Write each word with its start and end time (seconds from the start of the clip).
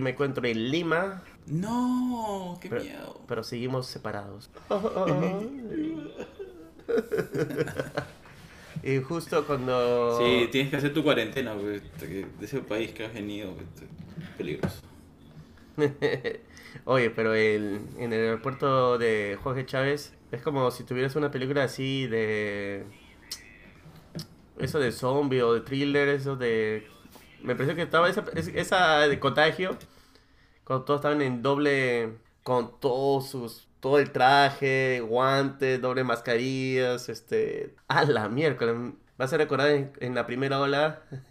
yo 0.00 0.04
me 0.04 0.10
encuentro 0.10 0.44
en 0.46 0.70
Lima, 0.70 1.22
No, 1.46 2.58
qué 2.60 2.68
pero, 2.70 2.82
miedo. 2.82 3.20
pero 3.28 3.44
seguimos 3.44 3.86
separados. 3.86 4.50
y 8.82 8.98
justo 9.02 9.46
cuando... 9.46 10.18
Sí, 10.18 10.48
tienes 10.50 10.70
que 10.70 10.76
hacer 10.76 10.94
tu 10.94 11.02
cuarentena, 11.02 11.54
de 11.54 11.82
ese 12.40 12.60
país 12.60 12.92
que 12.92 13.04
has 13.04 13.12
venido, 13.12 13.52
güey, 13.52 13.66
peligroso. 14.38 14.80
Oye, 16.84 17.10
pero 17.10 17.34
el, 17.34 17.80
en 17.98 18.12
el 18.12 18.20
aeropuerto 18.26 18.96
de 18.98 19.38
Jorge 19.42 19.66
Chávez 19.66 20.14
es 20.32 20.40
como 20.42 20.70
si 20.70 20.84
tuvieras 20.84 21.16
una 21.16 21.30
película 21.30 21.64
así 21.64 22.06
de... 22.06 22.84
Eso 24.58 24.78
de 24.78 24.92
zombie 24.92 25.42
o 25.42 25.54
de 25.54 25.60
thriller, 25.60 26.08
eso 26.08 26.36
de... 26.36 26.86
Me 27.42 27.54
pareció 27.54 27.74
que 27.74 27.82
estaba 27.82 28.08
esa, 28.08 28.24
es- 28.34 28.48
esa 28.48 29.08
de 29.08 29.18
contagio, 29.18 29.76
cuando 30.70 30.84
todos 30.84 30.98
estaban 31.00 31.20
en 31.20 31.42
doble, 31.42 32.12
con 32.44 32.78
todos 32.78 33.28
sus... 33.28 33.66
Todo 33.80 33.98
el 33.98 34.12
traje, 34.12 35.00
guantes, 35.00 35.80
doble 35.82 36.04
mascarillas, 36.04 37.08
este... 37.08 37.74
A 37.88 38.04
la 38.04 38.28
miércoles. 38.28 38.76
Vas 39.18 39.32
a 39.32 39.36
recordar 39.36 39.68
en, 39.70 39.90
en 39.98 40.14
la 40.14 40.26
primera 40.26 40.60
ola 40.60 41.02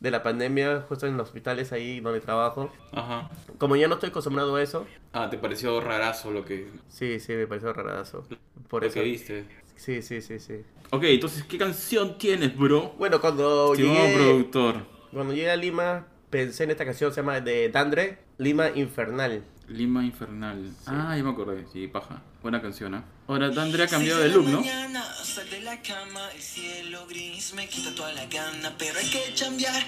de 0.00 0.10
la 0.10 0.24
pandemia, 0.24 0.84
justo 0.88 1.06
en 1.06 1.16
los 1.16 1.28
hospitales 1.28 1.70
ahí 1.70 2.00
donde 2.00 2.20
trabajo. 2.20 2.72
Ajá. 2.90 3.30
Como 3.56 3.76
ya 3.76 3.86
no 3.86 3.94
estoy 3.94 4.08
acostumbrado 4.10 4.56
a 4.56 4.62
eso, 4.64 4.84
Ah, 5.12 5.30
¿te 5.30 5.38
pareció 5.38 5.80
rarazo 5.80 6.32
lo 6.32 6.44
que, 6.44 6.68
sí, 6.88 7.20
sí, 7.20 7.34
me 7.34 7.46
pareció 7.46 7.72
rarazo. 7.72 8.26
Por 8.68 8.82
lo 8.82 8.88
eso. 8.88 8.94
que 8.94 9.02
viste? 9.02 9.44
Sí, 9.76 10.02
sí, 10.02 10.20
sí, 10.22 10.40
sí. 10.40 10.64
Ok, 10.90 11.04
entonces, 11.04 11.44
¿qué 11.44 11.56
canción 11.56 12.18
tienes, 12.18 12.56
bro? 12.56 12.94
Bueno, 12.98 13.20
cuando 13.20 13.74
Estimado 13.74 14.06
llegué, 14.06 14.14
productor. 14.16 14.74
cuando 15.12 15.34
llegué 15.34 15.50
a 15.52 15.56
Lima, 15.56 16.06
pensé 16.30 16.64
en 16.64 16.70
esta 16.70 16.84
canción, 16.84 17.12
se 17.12 17.20
llama 17.20 17.40
de 17.40 17.68
Dandre, 17.68 18.18
Lima 18.38 18.70
Infernal. 18.74 19.42
Lima 19.68 20.04
Infernal. 20.04 20.72
Ah, 20.86 21.14
ya 21.16 21.22
me 21.22 21.30
acordé. 21.30 21.66
Sí, 21.72 21.88
paja. 21.88 22.22
Buena 22.42 22.62
canción, 22.62 22.94
¿eh? 22.94 23.02
Ahora, 23.26 23.50
Dandre 23.50 23.82
ha 23.82 23.88
cambiado 23.88 24.20
de 24.20 24.28
look, 24.30 24.46
¿no? 24.46 24.60
Mañana, 24.60 25.04
sal 25.22 25.50
de 25.50 25.60
la 25.60 25.82
cama, 25.82 26.30
el 26.34 26.40
cielo 26.40 27.06
gris 27.06 27.52
me 27.52 27.68
quita 27.68 27.94
toda 27.94 28.12
la 28.12 28.24
gana, 28.26 28.72
pero 28.78 28.98
hay 28.98 29.10
que 29.10 29.34
cambiar, 29.38 29.82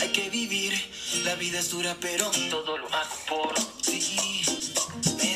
hay 0.00 0.08
que 0.08 0.28
vivir. 0.28 0.74
La 1.24 1.34
vida 1.36 1.60
es 1.60 1.70
dura, 1.70 1.96
pero 2.00 2.30
todo 2.50 2.76
lo 2.76 2.86
hago 2.88 3.16
por 3.28 3.54
ti. 3.82 4.42
Eso 4.42 5.00
sí, 5.18 5.31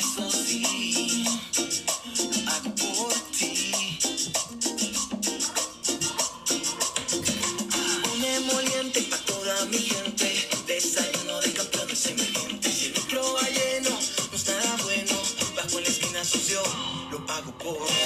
lo 17.67 17.96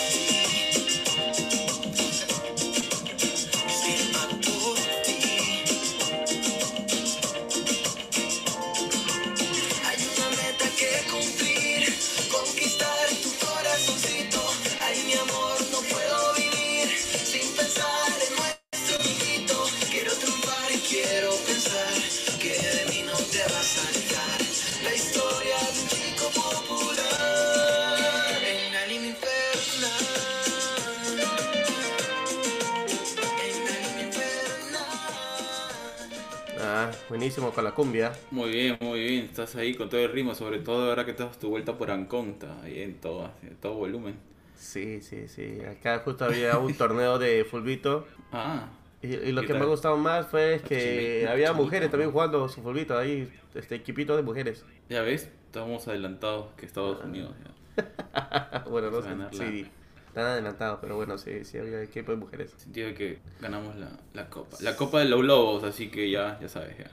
buenísimo 37.21 37.51
con 37.53 37.63
la 37.63 37.71
cumbia. 37.75 38.13
Muy 38.31 38.49
bien, 38.49 38.77
muy 38.81 38.99
bien. 38.99 39.25
Estás 39.25 39.55
ahí 39.55 39.75
con 39.75 39.87
todo 39.89 40.01
el 40.01 40.11
ritmo, 40.11 40.33
sobre 40.33 40.59
todo 40.59 40.89
ahora 40.89 41.05
que 41.05 41.13
te 41.13 41.23
das 41.23 41.37
tu 41.37 41.49
vuelta 41.49 41.77
por 41.77 41.91
Ancón. 41.91 42.35
Ahí 42.63 42.81
en 42.81 42.99
todo, 42.99 43.31
en 43.43 43.55
todo 43.57 43.75
volumen. 43.75 44.15
Sí, 44.55 45.01
sí, 45.01 45.27
sí. 45.27 45.59
Acá 45.61 45.99
justo 45.99 46.25
había 46.25 46.57
un 46.59 46.75
torneo 46.75 47.17
de 47.19 47.45
fulbito. 47.45 48.07
Ah, 48.31 48.69
Y, 49.01 49.15
y 49.15 49.31
lo 49.31 49.41
¿Qué 49.41 49.47
que 49.47 49.53
me 49.53 49.61
ha 49.61 49.65
gustado 49.65 49.97
más 49.97 50.27
fue 50.27 50.61
que 50.67 50.77
Chilito, 50.79 51.31
había 51.31 51.53
mujeres 51.53 51.87
¿no? 51.87 51.91
también 51.91 52.11
jugando 52.11 52.47
su 52.49 52.61
fulbito 52.61 52.97
ahí, 52.97 53.31
este 53.55 53.75
equipito 53.75 54.15
de 54.15 54.23
mujeres. 54.23 54.63
ya 54.89 55.01
ves, 55.01 55.29
estamos 55.45 55.87
adelantados 55.87 56.53
que 56.55 56.65
Estados 56.65 57.03
Unidos. 57.03 57.35
ya. 57.43 57.51
bueno, 58.69 58.91
no 58.91 59.01
sé, 59.01 59.09
sí, 59.31 59.71
están 60.07 60.25
adelantados, 60.25 60.79
pero 60.81 60.95
bueno, 60.95 61.17
sí, 61.17 61.43
sí 61.45 61.57
había 61.57 61.81
equipo 61.81 62.11
de 62.11 62.17
mujeres. 62.17 62.51
Sentido 62.57 62.93
que 62.93 63.19
ganamos 63.39 63.75
la, 63.75 63.99
la 64.13 64.29
copa. 64.29 64.57
La 64.59 64.75
copa 64.75 64.99
de 64.99 65.05
los 65.05 65.23
lobos, 65.23 65.63
así 65.63 65.89
que 65.89 66.09
ya, 66.11 66.37
ya 66.41 66.49
sabes, 66.49 66.77
ya. 66.77 66.91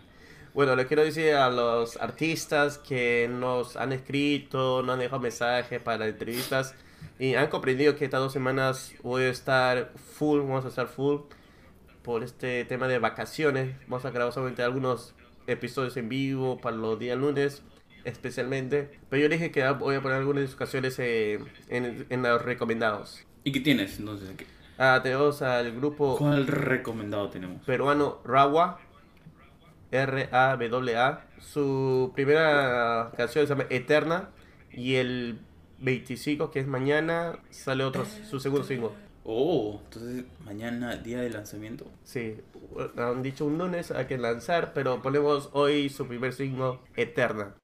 Bueno, 0.55 0.75
le 0.77 0.87
quiero 0.87 1.05
decir 1.05 1.35
a 1.35 1.51
los 1.51 1.97
artistas 1.99 2.79
que 2.79 3.29
nos 3.31 3.77
han 3.77 3.93
escrito, 3.93 4.83
nos 4.83 4.95
han 4.95 5.01
dejado 5.01 5.21
mensajes 5.21 5.81
para 5.81 6.07
entrevistas 6.09 6.75
y 7.19 7.35
han 7.35 7.49
comprendido 7.49 7.97
que 7.97 8.05
estas 8.05 8.21
dos 8.21 8.33
semanas 8.33 8.93
voy 9.03 9.23
a 9.25 9.29
estar 9.29 9.93
full, 10.15 10.41
vamos 10.41 10.65
a 10.65 10.69
estar 10.69 10.89
full 10.89 11.21
por 12.03 12.23
este 12.25 12.65
tema 12.65 12.89
de 12.89 12.99
vacaciones. 12.99 13.77
Vamos 13.87 14.05
a 14.05 14.11
grabar 14.11 14.33
solamente 14.33 14.63
algunos 14.63 15.15
episodios 15.47 15.97
en 15.97 16.09
vivo 16.09 16.59
para 16.61 16.77
los 16.77 16.99
días 16.99 17.17
lunes, 17.19 17.63
especialmente. 18.05 18.91
Pero 19.11 19.23
yo 19.23 19.29
dije 19.29 19.51
que 19.51 19.69
voy 19.73 19.97
a 19.97 20.01
poner 20.03 20.19
algunas 20.19 20.55
canciones 20.57 20.99
eh, 20.99 21.39
en, 21.69 22.07
en 22.09 22.23
los 22.23 22.43
recomendados. 22.43 23.25
¿Y 23.45 23.53
qué 23.53 23.61
tienes 23.61 23.99
entonces? 23.99 24.31
¿Qué- 24.37 24.47
Ah, 24.81 25.01
tenemos 25.03 25.43
al 25.43 25.73
grupo 25.75 26.17
¿Cuál 26.17 26.47
recomendado 26.47 27.29
tenemos? 27.31 27.65
peruano 27.65 28.21
Rawa, 28.25 28.79
R-A-W-A. 29.91 31.25
Su 31.41 32.13
primera 32.15 33.13
canción 33.17 33.47
se 33.47 33.55
llama 33.55 33.67
Eterna. 33.71 34.31
Y 34.73 34.97
el 34.97 35.41
25, 35.81 36.51
que 36.51 36.61
es 36.61 36.67
mañana, 36.67 37.39
sale 37.51 37.85
otro, 37.85 38.05
su 38.05 38.41
segundo 38.41 38.67
single. 38.67 38.91
Oh, 39.25 39.81
entonces 39.85 40.25
mañana 40.45 40.97
día 40.97 41.21
de 41.21 41.31
lanzamiento. 41.31 41.87
Sí, 42.05 42.37
han 42.97 43.23
dicho 43.23 43.45
un 43.45 43.59
lunes 43.59 43.91
hay 43.91 44.07
que 44.07 44.19
lanzar, 44.19 44.73
pero 44.73 45.03
ponemos 45.03 45.51
hoy 45.53 45.89
su 45.91 46.07
primer 46.07 46.33
single, 46.33 46.79
Eterna. 46.97 47.55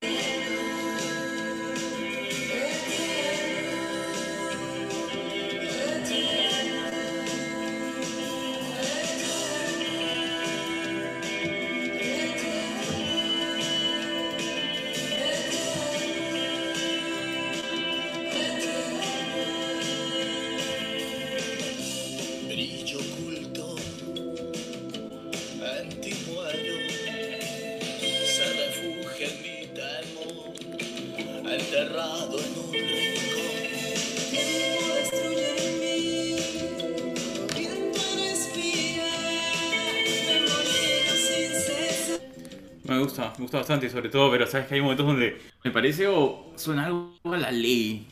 Me 43.39 43.43
gusta, 43.43 43.59
bastante, 43.59 43.89
sobre 43.91 44.09
todo, 44.09 44.31
pero 44.31 44.47
sabes 44.47 44.67
que 44.67 44.75
hay 44.75 44.81
momentos 44.81 45.07
donde 45.07 45.41
me 45.63 45.71
parece 45.71 46.07
o 46.07 46.53
suena 46.57 46.87
algo 46.87 47.15
a 47.25 47.37
la 47.37 47.51
ley. 47.51 48.07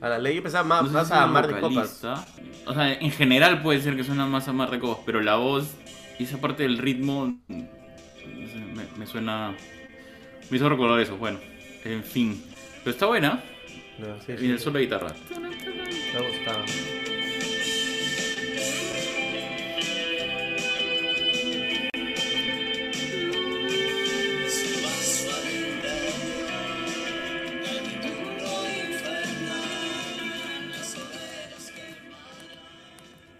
A 0.00 0.08
la 0.08 0.18
ley 0.18 0.36
yo 0.36 0.42
pensaba 0.42 0.64
más, 0.64 0.82
No 0.82 0.88
sé 0.88 0.94
más 0.94 1.08
si 1.08 1.14
a 1.14 1.26
Mar 1.26 1.46
de 1.46 1.60
Copas. 1.60 2.04
O 2.66 2.74
sea, 2.74 2.92
en 2.92 3.10
general 3.10 3.62
puede 3.62 3.80
ser 3.80 3.96
que 3.96 4.04
suena 4.04 4.26
más 4.26 4.48
a 4.48 4.52
Mar 4.52 4.70
de 4.70 4.78
Copas, 4.78 5.02
pero 5.06 5.20
la 5.22 5.36
voz 5.36 5.74
y 6.18 6.24
esa 6.24 6.38
parte 6.40 6.62
del 6.64 6.78
ritmo 6.78 7.38
no 7.48 7.66
sé, 8.48 8.58
me, 8.74 8.84
me 8.98 9.06
suena. 9.06 9.54
Me 10.50 10.56
hizo 10.56 10.68
recordar 10.68 11.00
eso, 11.00 11.16
bueno, 11.16 11.38
en 11.84 12.02
fin. 12.04 12.42
Pero 12.84 12.92
está 12.92 13.06
buena, 13.06 13.42
No, 13.98 14.20
sí, 14.24 14.32
y 14.32 14.38
sí, 14.38 14.50
el 14.50 14.58
solo 14.60 14.78
de 14.78 14.84
guitarra. 14.84 15.12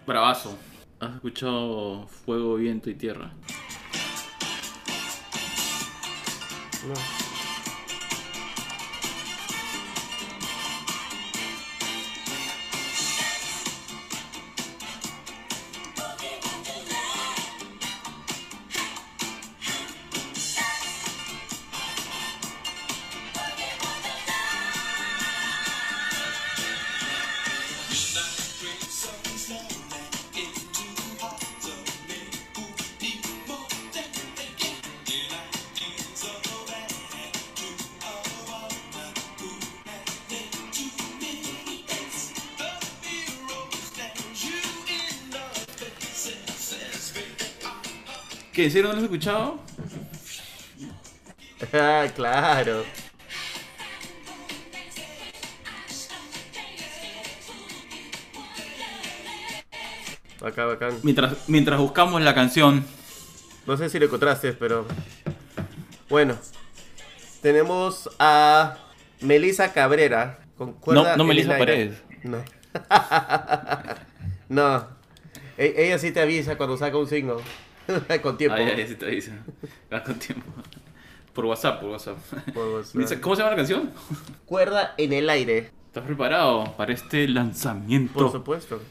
Bravazo. 0.07 0.57
¿Has 1.01 1.15
escuchado 1.15 2.07
Fuego, 2.07 2.55
Viento 2.55 2.89
y 2.89 2.95
Tierra? 2.95 3.33
¿Qué? 48.57 48.63
¿En 48.63 48.71
serio 48.71 48.87
no 48.87 48.93
lo 48.93 48.97
has 48.97 49.03
escuchado? 49.03 49.59
Ah, 51.71 52.07
claro. 52.15 52.83
Acá, 60.43 60.65
bacán. 60.65 60.97
Mientras, 61.03 61.47
mientras 61.47 61.79
buscamos 61.79 62.19
la 62.23 62.33
canción. 62.33 62.83
No 63.67 63.77
sé 63.77 63.91
si 63.91 63.99
lo 63.99 64.05
encontraste, 64.05 64.53
pero. 64.53 64.87
Bueno. 66.09 66.35
Tenemos 67.43 68.09
a 68.17 68.79
Melissa 69.21 69.71
Cabrera. 69.71 70.39
Con 70.57 70.73
cuerda 70.73 71.11
No, 71.11 71.17
no 71.17 71.23
Melissa. 71.25 71.59
Paredes. 71.59 72.01
No. 72.23 72.43
no. 74.49 74.87
E- 75.59 75.75
ella 75.77 75.99
sí 75.99 76.09
te 76.11 76.21
avisa 76.21 76.57
cuando 76.57 76.75
saca 76.75 76.97
un 76.97 77.07
single. 77.07 77.43
con 78.21 78.37
tiempo. 78.37 78.57
Ay, 78.57 78.73
ay, 78.75 78.87
sí 78.87 78.95
te 78.95 79.07
dice. 79.07 79.31
Va 79.91 80.03
con 80.03 80.17
tiempo. 80.19 80.45
Por 81.33 81.45
WhatsApp, 81.45 81.79
por 81.79 81.91
WhatsApp. 81.91 82.17
Por 82.53 82.67
WhatsApp. 82.75 83.19
¿Cómo 83.21 83.35
se 83.35 83.41
llama 83.41 83.51
la 83.51 83.57
canción? 83.57 83.91
Cuerda 84.45 84.95
en 84.97 85.13
el 85.13 85.29
aire. 85.29 85.71
¿Estás 85.87 86.03
preparado 86.03 86.75
para 86.75 86.93
este 86.93 87.27
lanzamiento? 87.27 88.13
Por 88.13 88.31
supuesto. 88.31 88.81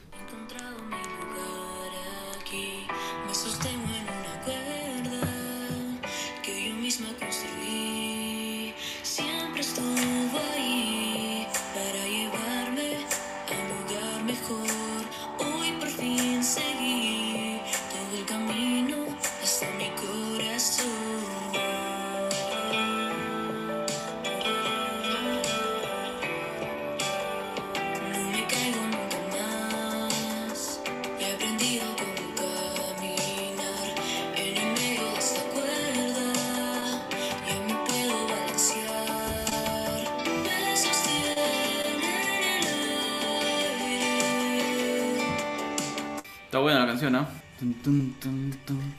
Tun. 47.00 48.16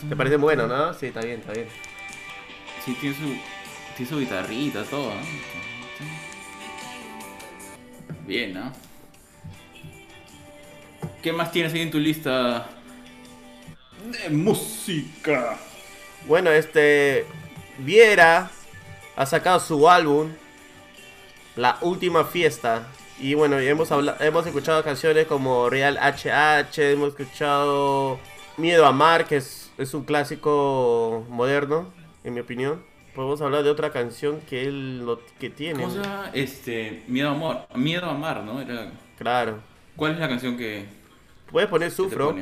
¿Te 0.10 0.16
parece 0.16 0.38
bueno, 0.38 0.68
no? 0.68 0.94
Sí, 0.94 1.08
está 1.08 1.22
bien, 1.22 1.40
está 1.40 1.54
bien. 1.54 1.68
Sí, 2.86 2.96
tiene 3.00 3.16
su, 3.16 3.38
tiene 3.96 4.12
su 4.12 4.20
guitarrita, 4.20 4.84
todo. 4.84 5.14
¿no? 5.14 5.22
Bien, 8.26 8.54
¿no? 8.54 8.72
¿Qué 11.22 11.32
más 11.34 11.52
tienes 11.52 11.74
ahí 11.74 11.82
en 11.82 11.92
tu 11.92 12.00
lista 12.00 12.70
de 14.06 14.30
música? 14.30 15.58
Bueno, 16.28 16.52
este. 16.52 17.26
Viera 17.80 18.50
ha 19.16 19.26
sacado 19.26 19.60
su 19.60 19.88
álbum, 19.90 20.32
La 21.56 21.78
Última 21.82 22.26
Fiesta. 22.26 22.88
Y 23.19 23.34
bueno, 23.34 23.58
hemos, 23.60 23.92
habla- 23.92 24.18
hemos 24.19 24.46
escuchado 24.46 24.84
canciones 24.84 25.25
como 25.25 25.69
Real 25.69 25.98
HH, 25.98 26.92
hemos 26.92 27.10
escuchado 27.10 28.19
Miedo 28.58 28.86
a 28.86 28.90
Amar, 28.90 29.25
que 29.25 29.38
es, 29.38 29.72
es 29.78 29.94
un 29.94 30.04
clásico 30.04 31.25
moderno, 31.30 31.92
en 32.24 32.34
mi 32.36 32.42
opinión. 32.42 32.84
Podemos 33.16 33.42
hablar 33.42 33.64
de 33.64 33.72
otra 33.72 33.92
canción 33.92 34.42
que 34.42 34.66
él 34.66 35.04
lo, 35.04 35.19
que 35.40 35.50
tiene. 35.50 35.81
¿Cómo 35.81 35.94
se 35.96 36.02
llama? 36.04 36.30
Este, 36.34 37.04
Miedo 37.08 37.30
a 37.30 37.31
Amor. 37.31 37.58
Miedo 37.74 38.06
a 38.06 38.12
Amar, 38.12 38.44
¿no? 38.44 38.62
Era... 38.62 38.92
Claro. 39.18 39.60
¿Cuál 39.96 40.14
es 40.14 40.19
la 40.19 40.30
canción 40.30 40.56
que, 40.56 40.86
Puedes 41.52 41.69
poner 41.69 41.92
Sufro. 41.92 42.36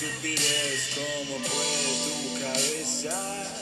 Estupidez. 0.00 0.96
¿Cómo 0.96 1.36
puede 1.44 1.92
tu 2.06 2.40
cabeza 2.40 3.14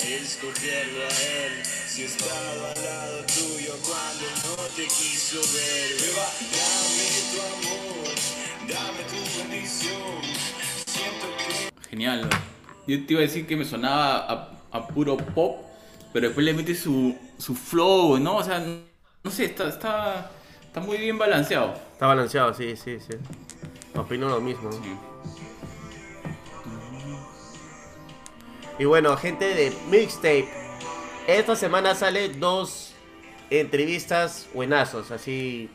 escogerlo 0.06 1.02
a 1.02 1.08
él? 1.08 1.64
Si 1.64 2.04
estaba 2.04 2.70
al 2.74 2.84
lado 2.84 3.24
tuyo 3.26 3.74
cuando 3.82 4.26
no 4.44 4.62
te 4.76 4.84
quiso 4.84 5.40
ver. 5.52 6.00
Beba, 6.00 6.28
dame 6.54 7.08
tu 7.32 7.38
amor, 7.42 8.14
dame 8.68 9.02
tu 9.10 9.38
bendición. 9.38 10.22
Siento 10.86 11.26
que 11.38 11.88
Genial. 11.90 12.28
Yo 12.86 13.04
te 13.04 13.12
iba 13.12 13.20
a 13.20 13.22
decir 13.22 13.46
que 13.46 13.56
me 13.56 13.64
sonaba 13.64 14.18
a, 14.30 14.78
a 14.78 14.86
puro 14.86 15.16
pop, 15.16 15.66
pero 16.12 16.28
después 16.28 16.44
le 16.44 16.54
mete 16.54 16.74
su, 16.74 17.16
su 17.36 17.54
flow, 17.54 18.18
¿no? 18.18 18.36
O 18.36 18.44
sea, 18.44 18.60
no 18.60 19.30
sé, 19.30 19.46
está, 19.46 19.68
está, 19.68 20.30
está 20.62 20.80
muy 20.80 20.98
bien 20.98 21.18
balanceado. 21.18 21.74
Está 21.92 22.06
balanceado, 22.06 22.54
sí, 22.54 22.76
sí, 22.76 22.98
sí. 23.00 23.16
Opino 23.94 24.28
lo 24.28 24.40
mismo. 24.40 24.70
Sí. 24.72 24.78
Y 28.78 28.84
bueno, 28.84 29.16
gente 29.16 29.54
de 29.54 29.72
Mixtape. 29.90 30.48
Esta 31.26 31.56
semana 31.56 31.96
sale 31.96 32.28
dos 32.28 32.94
entrevistas 33.50 34.48
buenazos. 34.54 35.10
Así 35.10 35.68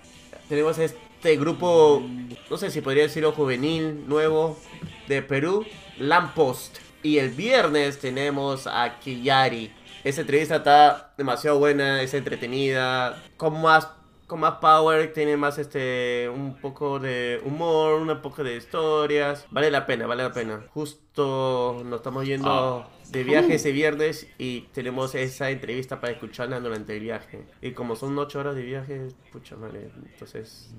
tenemos 0.47 0.77
este 0.77 1.35
grupo, 1.35 2.01
no 2.49 2.57
sé 2.57 2.71
si 2.71 2.79
podría 2.79 3.03
decirlo 3.03 3.33
juvenil, 3.33 4.07
nuevo, 4.07 4.57
de 5.09 5.21
Perú, 5.21 5.65
Lampost. 5.97 6.77
Y 7.01 7.17
el 7.17 7.31
viernes 7.31 7.99
tenemos 7.99 8.67
a 8.67 8.99
Kiyari. 9.01 9.73
Esa 10.05 10.21
entrevista 10.21 10.55
está 10.57 11.13
demasiado 11.17 11.59
buena, 11.59 12.01
es 12.01 12.13
entretenida, 12.13 13.21
con 13.35 13.61
más 13.61 13.89
con 14.33 14.39
más 14.39 14.55
power, 14.55 15.13
tiene 15.13 15.37
más 15.37 15.59
este 15.59 16.27
un 16.27 16.55
poco 16.55 16.97
de 16.97 17.39
humor, 17.45 18.01
un 18.01 18.19
poco 18.19 18.43
de 18.43 18.55
historias. 18.55 19.45
Vale 19.51 19.69
la 19.69 19.85
pena, 19.85 20.07
vale 20.07 20.23
la 20.23 20.33
pena. 20.33 20.63
Justo 20.73 21.83
nos 21.85 21.97
estamos 21.97 22.25
yendo 22.25 22.49
Ah. 22.49 22.89
de 23.11 23.23
viaje 23.23 23.53
ese 23.53 23.71
viernes 23.71 24.25
y 24.39 24.61
tenemos 24.73 25.13
esa 25.13 25.51
entrevista 25.51 26.01
para 26.01 26.13
escucharla 26.13 26.59
durante 26.59 26.97
el 26.97 27.01
viaje. 27.03 27.45
Y 27.61 27.73
como 27.73 27.95
son 27.95 28.17
8 28.17 28.39
horas 28.39 28.55
de 28.55 28.63
viaje, 28.63 29.09
pucha 29.31 29.55
madre, 29.55 29.91
entonces 30.11 30.73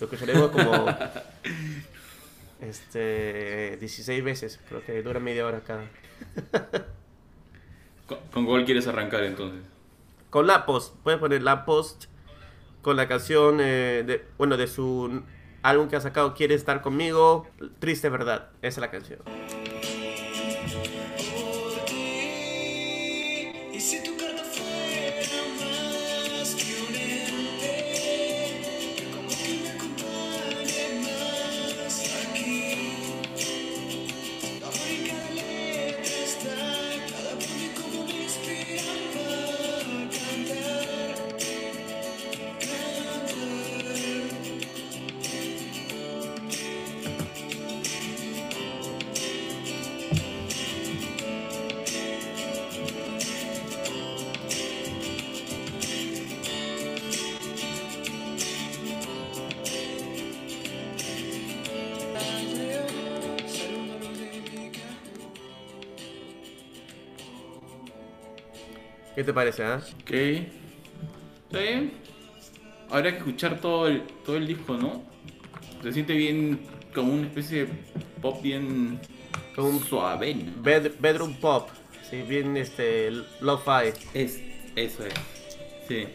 lo 0.00 0.06
escucharemos 0.06 0.50
como 0.50 0.86
este 2.60 3.76
16 3.76 4.24
veces, 4.24 4.58
creo 4.68 4.84
que 4.84 5.00
dura 5.00 5.20
media 5.20 5.46
hora 5.46 5.60
cada. 5.60 5.88
¿Con, 8.08 8.18
con 8.32 8.46
cuál 8.46 8.64
quieres 8.64 8.88
arrancar 8.88 9.22
entonces? 9.22 9.62
Con 10.28 10.48
la 10.48 10.66
post, 10.66 10.96
puedes 11.04 11.20
poner 11.20 11.44
la 11.44 11.64
post 11.64 12.06
con 12.86 12.96
la 12.96 13.08
canción 13.08 13.58
eh, 13.60 14.04
de 14.06 14.24
bueno 14.38 14.56
de 14.56 14.68
su 14.68 15.24
álbum 15.62 15.88
que 15.88 15.96
ha 15.96 16.00
sacado 16.00 16.34
Quiere 16.34 16.54
estar 16.54 16.82
conmigo, 16.82 17.48
Triste 17.80 18.08
verdad, 18.08 18.50
esa 18.62 18.68
es 18.68 18.78
la 18.78 18.90
canción. 18.92 19.18
¿Qué 69.16 69.24
te 69.24 69.32
parece, 69.32 69.64
ah? 69.64 69.80
Ok. 70.02 70.10
Está 70.12 71.58
bien. 71.60 71.92
Habrá 72.90 73.10
que 73.12 73.18
escuchar 73.18 73.58
todo 73.60 73.88
el, 73.88 74.02
todo 74.24 74.36
el 74.36 74.46
disco, 74.46 74.76
¿no? 74.76 75.02
Se 75.82 75.92
siente 75.92 76.12
bien 76.14 76.60
como 76.94 77.12
una 77.12 77.26
especie 77.26 77.66
de 77.66 77.72
pop 78.22 78.40
bien 78.42 79.00
Como 79.56 79.70
un 79.70 79.84
suave. 79.84 80.34
¿no? 80.34 80.62
bed- 80.62 80.92
bedroom 81.00 81.34
pop, 81.34 81.68
sí, 82.08 82.22
bien 82.22 82.56
este 82.56 83.10
lo-fi. 83.40 83.92
Es, 84.14 84.40
eso 84.76 85.04
es. 85.06 85.14
Sí. 85.88 86.06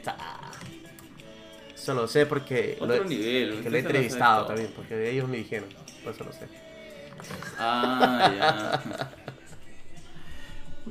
Eso 1.76 1.94
lo 1.96 2.08
sé 2.08 2.26
porque 2.28 2.78
Otro 2.80 2.98
lo, 2.98 3.04
nivel. 3.06 3.62
que 3.64 3.70
lo 3.70 3.78
he 3.78 3.80
entrevistado 3.80 4.46
también, 4.46 4.70
porque 4.76 5.10
ellos 5.12 5.28
me 5.28 5.38
dijeron, 5.38 5.68
por 6.04 6.14
eso 6.14 6.24
lo 6.24 6.32
sé. 6.34 6.48
Ah, 7.58 8.32
ya. 8.38 9.10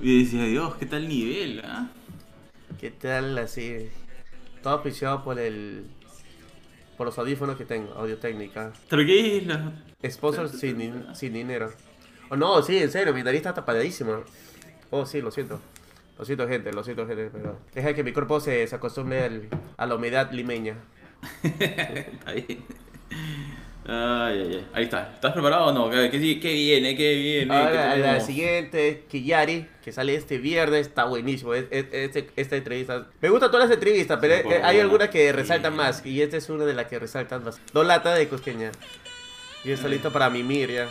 Y 0.03 0.23
decía, 0.25 0.45
Dios, 0.45 0.77
¿qué 0.77 0.87
tal 0.87 1.07
nivel? 1.09 1.63
ah? 1.65 1.89
¿Qué 2.81 2.91
tal 2.91 3.37
así? 3.39 3.91
Todo 4.63 4.75
auspiciado 4.75 5.23
por 5.25 5.39
el 5.39 5.85
por 6.97 7.07
los 7.07 7.19
audífonos 7.19 7.57
que 7.57 7.65
tengo, 7.65 7.93
audio 7.95 8.19
técnica. 8.19 8.73
¿Pero 8.89 9.05
qué 9.07 9.39
es 9.39 9.47
la.? 9.47 9.73
Sponsor 10.07 10.49
sin, 10.49 11.15
sin 11.15 11.33
dinero. 11.33 11.71
Oh, 12.31 12.37
no, 12.37 12.63
sí, 12.63 12.77
en 12.79 12.91
serio, 12.91 13.15
mi 13.15 13.23
nariz 13.23 13.39
está 13.39 13.55
tapadísima. 13.55 14.21
Oh, 14.91 15.07
sí, 15.07 15.21
lo 15.23 15.31
siento. 15.31 15.61
Lo 16.19 16.25
siento, 16.27 16.47
gente, 16.47 16.73
lo 16.73 16.85
siento, 16.85 17.07
gente, 17.07 17.31
pero 17.33 17.59
deja 17.75 17.95
que 17.95 18.05
mi 18.05 18.13
cuerpo 18.13 18.41
se, 18.41 18.67
se 18.67 18.77
acostumbre 18.77 19.25
al- 19.25 19.49
a 19.79 19.87
la 19.87 19.95
humedad 19.95 20.31
limeña. 20.33 20.77
Está 21.43 22.33
bien. 22.33 22.65
Ay, 23.87 24.39
ay, 24.41 24.55
ay. 24.55 24.67
Ahí 24.75 24.85
está. 24.85 25.11
¿Estás 25.15 25.33
preparado 25.33 25.67
o 25.67 25.73
no? 25.73 25.91
¿Qué, 25.91 26.11
qué, 26.11 26.53
viene? 26.53 26.95
¿Qué 26.97 27.15
viene? 27.17 27.55
Ahora, 27.55 27.95
¿Qué 27.95 28.01
la 28.01 28.21
siguiente, 28.21 29.05
Kiyari, 29.11 29.67
que 29.83 29.91
sale 29.93 30.15
este 30.15 30.39
viernes, 30.39 30.87
está 30.87 31.05
buenísimo. 31.05 31.55
Es- 31.55 31.67
es- 31.71 32.25
esta 32.37 32.57
entrevista. 32.57 33.07
Me 33.21 33.31
gustan 33.31 33.51
todas 33.51 33.69
las 33.69 33.75
entrevistas, 33.75 34.19
pero 34.21 34.35
Sí, 34.37 34.41
hay 34.53 34.61
buena. 34.61 34.81
algunas 34.83 35.09
que 35.09 35.27
Sí. 35.27 35.33
resaltan 35.33 35.75
más. 35.75 36.05
Y 36.05 36.21
esta 36.23 36.37
es 36.37 36.49
una 36.51 36.67
de 36.67 36.75
las 36.75 36.87
que 36.87 36.99
resaltan 36.99 37.43
más. 37.43 37.61
Dos 37.73 37.87
latas 37.87 38.19
de 38.19 38.29
cosqueña. 38.29 38.71
Y 39.65 39.73
está 39.73 39.89
listo 39.89 40.11
para 40.13 40.31
mimir 40.31 40.71
ya. 40.71 40.87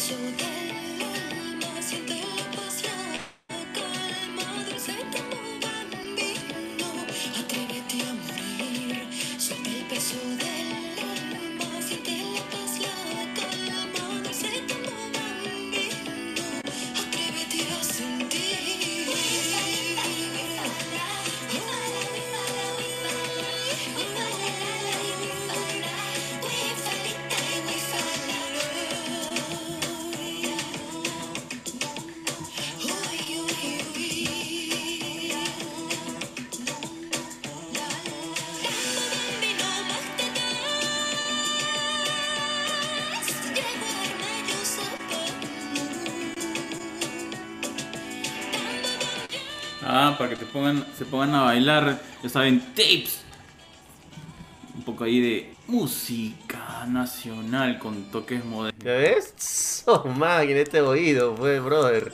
Siente 0.00 0.16
el 0.24 0.32
peso 0.34 0.49
Ah, 49.82 50.14
para 50.18 50.30
que 50.30 50.36
te 50.36 50.46
pongan, 50.46 50.84
se 50.96 51.04
pongan 51.04 51.34
a 51.34 51.42
bailar, 51.42 52.00
ya 52.22 52.28
saben, 52.28 52.60
tapes. 52.74 53.22
Un 54.74 54.82
poco 54.82 55.04
ahí 55.04 55.20
de 55.20 55.54
música 55.66 56.86
nacional 56.86 57.78
con 57.78 58.10
toques 58.10 58.44
modernos. 58.44 58.84
¿Ya 58.84 58.92
ves? 58.92 59.34
Sos 59.36 60.04
máquina 60.04 60.60
este 60.60 60.80
oído, 60.80 61.34
pues, 61.34 61.62
brother. 61.62 62.12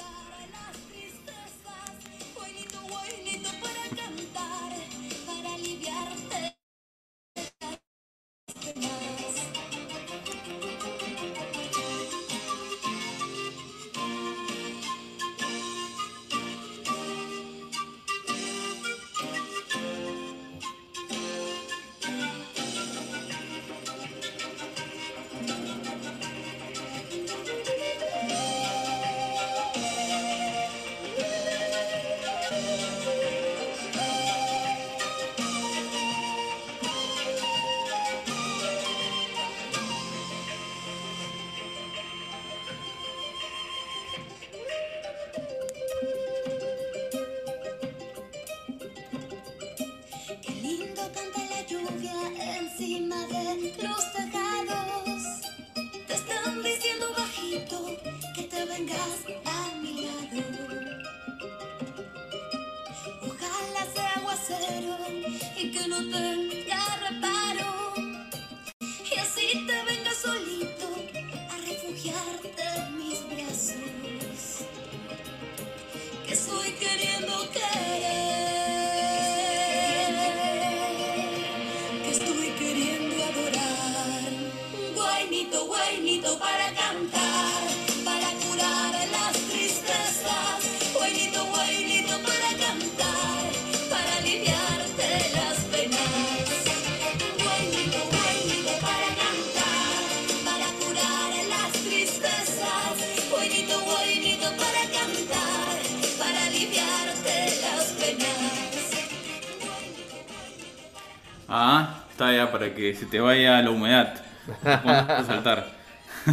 Ah, 111.59 112.05
está 112.11 112.35
ya 112.35 112.53
para 112.53 112.75
que 112.75 112.95
se 112.95 113.07
te 113.07 113.19
vaya 113.19 113.63
la 113.63 113.71
humedad. 113.71 114.15
A 114.63 115.25
saltar. 115.25 115.67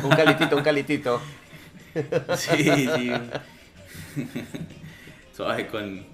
Un 0.02 0.10
calitito, 0.10 0.58
un 0.58 0.64
calitito. 0.64 1.22
Sí, 2.36 2.88
sí. 2.90 3.12
Suave 5.36 5.68
con, 5.68 6.06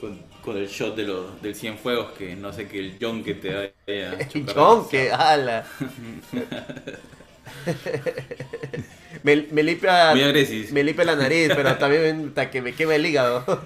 con, 0.00 0.18
con 0.42 0.56
el 0.56 0.66
shot 0.68 0.96
de 0.96 1.04
los, 1.04 1.40
del 1.42 1.54
Cienfuegos, 1.54 2.12
que 2.12 2.34
no 2.34 2.52
sé 2.52 2.66
que 2.68 2.78
el 2.80 2.98
John 3.00 3.22
que 3.22 3.34
te 3.34 3.72
vaya 3.86 4.28
chocado. 4.28 4.82
John, 4.82 4.88
que 4.88 5.12
ala. 5.12 5.64
me, 9.22 9.46
me 9.52 9.62
limpia. 9.62 10.12
Muy 10.12 10.22
agresivo. 10.22 10.74
Me 10.74 10.82
limpia 10.82 11.04
la 11.04 11.16
nariz, 11.16 11.52
pero 11.54 11.76
también 11.76 12.28
hasta 12.28 12.50
que 12.50 12.62
me 12.62 12.74
quema 12.74 12.94
el 12.96 13.06
hígado. 13.06 13.44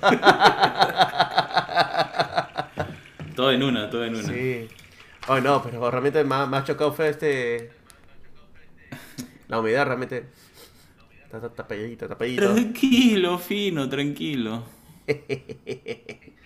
Todo 3.35 3.53
en 3.53 3.63
una, 3.63 3.89
todo 3.89 4.05
en 4.05 4.17
una. 4.17 4.35
Sí. 4.35 4.69
Oh, 5.33 5.41
no, 5.41 5.63
pero 5.63 5.89
realmente 5.93 6.25
más, 6.25 6.49
más 6.49 6.65
chocado 6.65 6.93
fue 6.93 7.11
este. 7.11 7.71
La 9.47 9.61
humedad, 9.61 9.87
realmente. 9.87 10.27
Está 11.23 11.37
está 11.47 12.09
tapadito. 12.09 12.53
Tranquilo, 12.53 13.39
fino, 13.39 13.89
tranquilo. 13.89 14.65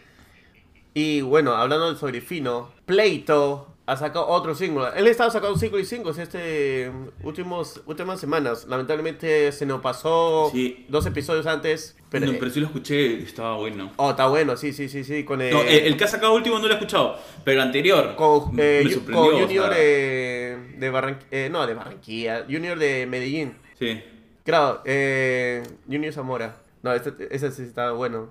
Y 0.96 1.22
bueno, 1.22 1.54
hablando 1.54 1.96
sobre 1.96 2.20
Fino, 2.20 2.72
Pleito 2.86 3.73
ha 3.86 3.96
sacado 3.96 4.26
otro 4.28 4.54
single. 4.54 4.86
Él 4.96 5.06
estaba 5.06 5.30
sacando 5.30 5.58
5 5.58 5.78
y 5.78 5.84
5 5.84 6.10
este 6.10 6.90
últimos 7.22 7.82
últimas 7.86 8.18
semanas. 8.18 8.66
Lamentablemente 8.66 9.52
se 9.52 9.66
nos 9.66 9.80
pasó 9.82 10.48
Sí. 10.52 10.86
dos 10.88 11.04
episodios 11.06 11.46
antes. 11.46 11.96
Pero, 12.08 12.26
No, 12.26 12.32
pero 12.38 12.50
sí 12.50 12.60
lo 12.60 12.66
escuché, 12.66 13.18
estaba 13.22 13.56
bueno. 13.56 13.92
Oh, 13.96 14.10
está 14.10 14.26
bueno, 14.28 14.56
sí, 14.56 14.72
sí, 14.72 14.88
sí, 14.88 15.02
sí. 15.04 15.24
Con, 15.24 15.42
eh, 15.42 15.50
No, 15.50 15.60
el, 15.62 15.68
el 15.86 15.96
que 15.96 16.04
ha 16.04 16.08
sacado 16.08 16.32
último 16.34 16.58
no 16.58 16.66
lo 16.66 16.70
he 16.70 16.74
escuchado, 16.76 17.18
pero 17.44 17.60
el 17.60 17.66
anterior 17.66 18.14
con, 18.16 18.58
eh, 18.58 18.82
me 18.84 18.90
sorprendió. 18.92 19.24
con 19.24 19.34
o 19.34 19.38
Junior 19.40 19.68
sea, 19.68 19.76
de, 19.78 20.58
de 20.78 20.90
Barranquilla. 20.90 21.48
no, 21.50 21.66
de 21.66 21.74
Barranquilla. 21.74 22.46
Junior 22.48 22.78
de 22.78 23.06
Medellín. 23.06 23.56
Sí. 23.78 24.00
Claro, 24.44 24.80
eh, 24.84 25.62
Junior 25.86 26.12
Zamora. 26.12 26.56
No, 26.82 26.92
este, 26.92 27.12
ese 27.34 27.50
sí 27.50 27.62
está 27.62 27.90
bueno. 27.92 28.30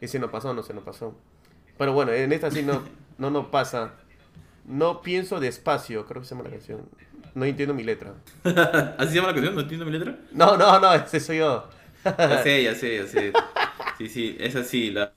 Y 0.00 0.08
si 0.08 0.18
no 0.18 0.30
pasó, 0.30 0.52
no 0.52 0.62
se 0.62 0.74
nos 0.74 0.84
pasó. 0.84 1.14
Pero 1.78 1.92
bueno, 1.92 2.12
en 2.12 2.32
esta 2.32 2.50
sí 2.50 2.62
no, 2.62 2.82
no 3.18 3.30
nos 3.30 3.46
pasa. 3.46 3.94
No 4.64 5.02
pienso 5.02 5.40
despacio, 5.40 6.06
creo 6.06 6.22
que 6.22 6.28
se 6.28 6.34
llama 6.34 6.48
la 6.48 6.54
canción. 6.54 6.88
No 7.34 7.44
entiendo 7.44 7.74
mi 7.74 7.82
letra. 7.82 8.14
¿Así 8.98 9.10
se 9.10 9.16
llama 9.16 9.28
la 9.28 9.34
canción? 9.34 9.54
¿No 9.54 9.60
entiendo 9.62 9.86
mi 9.86 9.92
letra? 9.92 10.18
No, 10.32 10.56
no, 10.56 10.78
no, 10.78 10.94
ese 10.94 11.20
soy 11.20 11.38
yo. 11.38 11.68
Ya 12.04 12.42
sé, 12.42 12.62
ya 12.62 12.74
sé, 12.74 12.96
ya 12.96 13.06
sé. 13.06 13.32
Sí, 13.98 14.08
sí, 14.08 14.36
es 14.40 14.56
así, 14.56 14.90
la, 14.90 15.12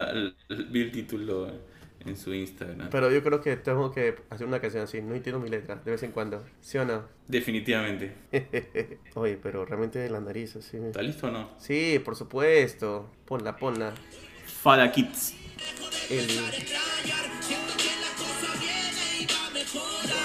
vi 0.69 0.81
el 0.81 0.91
título 0.91 1.49
en 2.05 2.17
su 2.17 2.33
Instagram. 2.33 2.89
Pero 2.91 3.09
yo 3.09 3.23
creo 3.23 3.41
que 3.41 3.55
tengo 3.57 3.91
que 3.91 4.15
hacer 4.29 4.45
una 4.45 4.59
canción 4.59 4.83
así. 4.83 5.01
No 5.01 5.15
entiendo 5.15 5.39
mi 5.39 5.49
letra, 5.49 5.75
de 5.83 5.91
vez 5.91 6.03
en 6.03 6.11
cuando. 6.11 6.43
¿Sí 6.61 6.77
o 6.77 6.85
no? 6.85 7.03
Definitivamente. 7.27 8.13
Oye, 9.15 9.39
pero 9.41 9.65
realmente 9.65 10.07
la 10.09 10.19
nariz 10.19 10.55
así. 10.57 10.77
¿Está 10.77 11.01
listo 11.01 11.27
o 11.27 11.31
no? 11.31 11.51
Sí, 11.57 11.99
por 12.03 12.15
supuesto. 12.15 13.09
Ponla, 13.25 13.55
ponla. 13.55 13.93
Fada 14.45 14.91
Kids. 14.91 15.33
El... 16.09 16.27
Ya 19.75 20.24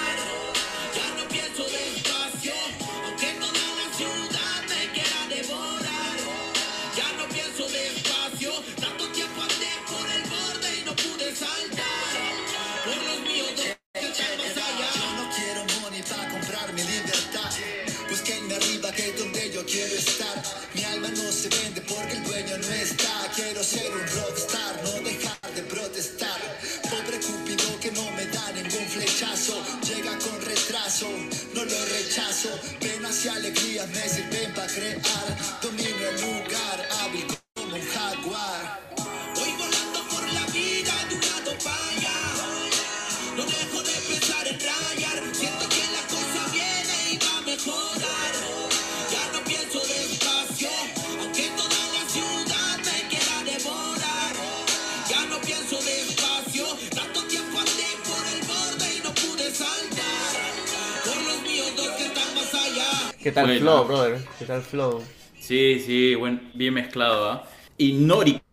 ¿Qué 63.31 63.35
tal 63.35 63.45
Bueno. 63.45 63.61
flow, 63.61 63.85
brother? 63.85 64.21
¿Qué 64.39 64.43
tal 64.45 64.61
flow? 64.61 65.01
Sí, 65.39 65.81
sí, 65.85 66.15
buen, 66.15 66.51
bien 66.53 66.73
mezclado, 66.73 67.29
¿ah? 67.31 67.47
Y 67.77 67.93
Norik. 67.93 68.43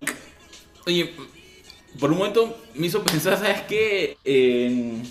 Oye, 0.87 1.15
por 1.99 2.13
un 2.13 2.19
momento 2.19 2.57
me 2.77 2.87
hizo 2.87 3.03
pensar, 3.03 3.37
¿sabes 3.39 3.63
qué? 3.63 4.17
En 4.23 5.03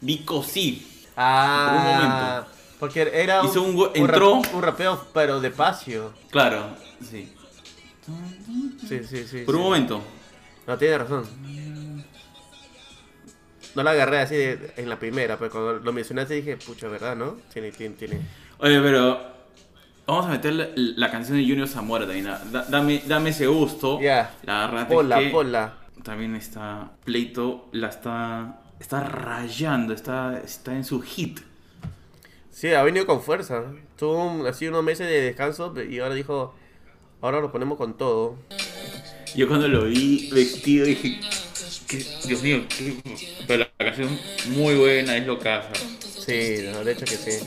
Vico 0.00 0.40
sí. 0.44 0.86
Ah, 1.16 2.46
porque 2.78 3.10
era 3.12 3.42
Hizo 3.44 3.60
un 3.62 3.74
go- 3.74 3.86
rap- 3.88 3.96
entró. 3.96 4.34
un 4.52 4.62
rapeo, 4.62 5.04
pero 5.12 5.40
despacio. 5.40 6.12
Claro, 6.30 6.68
sí. 7.02 7.32
Sí, 8.88 9.00
sí, 9.02 9.26
sí. 9.26 9.38
Por 9.44 9.56
un 9.56 9.62
momento. 9.62 10.00
No, 10.64 10.78
tiene 10.78 10.98
razón. 10.98 11.26
No 13.74 13.82
la 13.82 13.90
agarré 13.90 14.18
así 14.20 14.36
de- 14.36 14.72
en 14.76 14.88
la 14.88 14.96
primera, 15.00 15.36
pero 15.38 15.50
cuando 15.50 15.72
lo 15.74 15.92
mencionaste 15.92 16.34
dije, 16.34 16.56
pucha, 16.56 16.86
¿verdad, 16.86 17.16
no? 17.16 17.38
Tiene, 17.52 17.72
tiene, 17.72 17.96
tiene. 17.96 18.20
Oye, 18.58 18.80
pero 18.80 19.20
vamos 20.06 20.26
a 20.26 20.30
meter 20.30 20.52
la, 20.54 20.68
la 20.74 21.10
canción 21.10 21.36
de 21.38 21.44
Junior 21.46 21.68
Zamora 21.68 22.06
también. 22.06 22.24
Da- 22.26 22.64
dame, 22.68 23.02
dame 23.06 23.30
ese 23.30 23.46
gusto. 23.46 24.00
Ya. 24.00 24.34
La 24.44 24.66
verdad 24.66 24.88
Ponla, 24.88 25.18
es 25.20 25.24
que 25.24 25.30
también 26.02 26.36
está 26.36 26.92
Pleito, 27.04 27.68
la 27.72 27.88
está 27.88 28.60
está 28.80 29.00
rayando, 29.00 29.92
está 29.94 30.40
está 30.44 30.74
en 30.74 30.84
su 30.84 31.00
hit. 31.02 31.40
Sí, 32.50 32.72
ha 32.72 32.82
venido 32.82 33.06
con 33.06 33.22
fuerza. 33.22 33.64
Tuvo 33.98 34.24
un- 34.24 34.46
así 34.46 34.66
unos 34.68 34.82
meses 34.84 35.06
de 35.08 35.20
descanso 35.20 35.74
y 35.82 35.98
ahora 35.98 36.14
dijo, 36.14 36.54
ahora 37.20 37.40
lo 37.40 37.52
ponemos 37.52 37.76
con 37.76 37.96
todo. 37.98 38.36
Yo 39.34 39.48
cuando 39.48 39.68
lo 39.68 39.84
vi 39.84 40.30
vestido 40.32 40.86
dije, 40.86 41.20
"¿Qué- 41.86 42.06
Dios 42.26 42.42
mío, 42.42 42.64
qué-". 42.68 42.96
pero 43.46 43.66
la 43.78 43.84
canción 43.86 44.18
muy 44.50 44.74
buena, 44.76 45.16
es 45.16 45.26
loca. 45.26 45.64
Sí, 46.00 46.32
de 46.32 46.92
hecho 46.92 47.04
que 47.04 47.16
sí. 47.16 47.46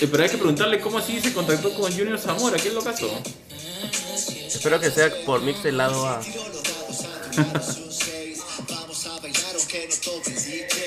Eh, 0.00 0.08
pero 0.10 0.22
hay 0.22 0.28
que 0.28 0.36
preguntarle 0.36 0.80
cómo 0.80 0.98
así 0.98 1.20
se 1.20 1.32
contactó 1.32 1.72
con 1.74 1.92
Junior 1.92 2.18
Zamora, 2.18 2.56
¿qué 2.58 2.68
es 2.68 2.74
lo 2.74 2.82
caso? 2.82 3.08
Espero 4.46 4.80
que 4.80 4.90
sea 4.90 5.10
por 5.24 5.40
mix 5.42 5.62
del 5.62 5.78
lado 5.78 6.06
A. 6.06 6.20
El 9.74 9.90
DJ. 9.90 10.78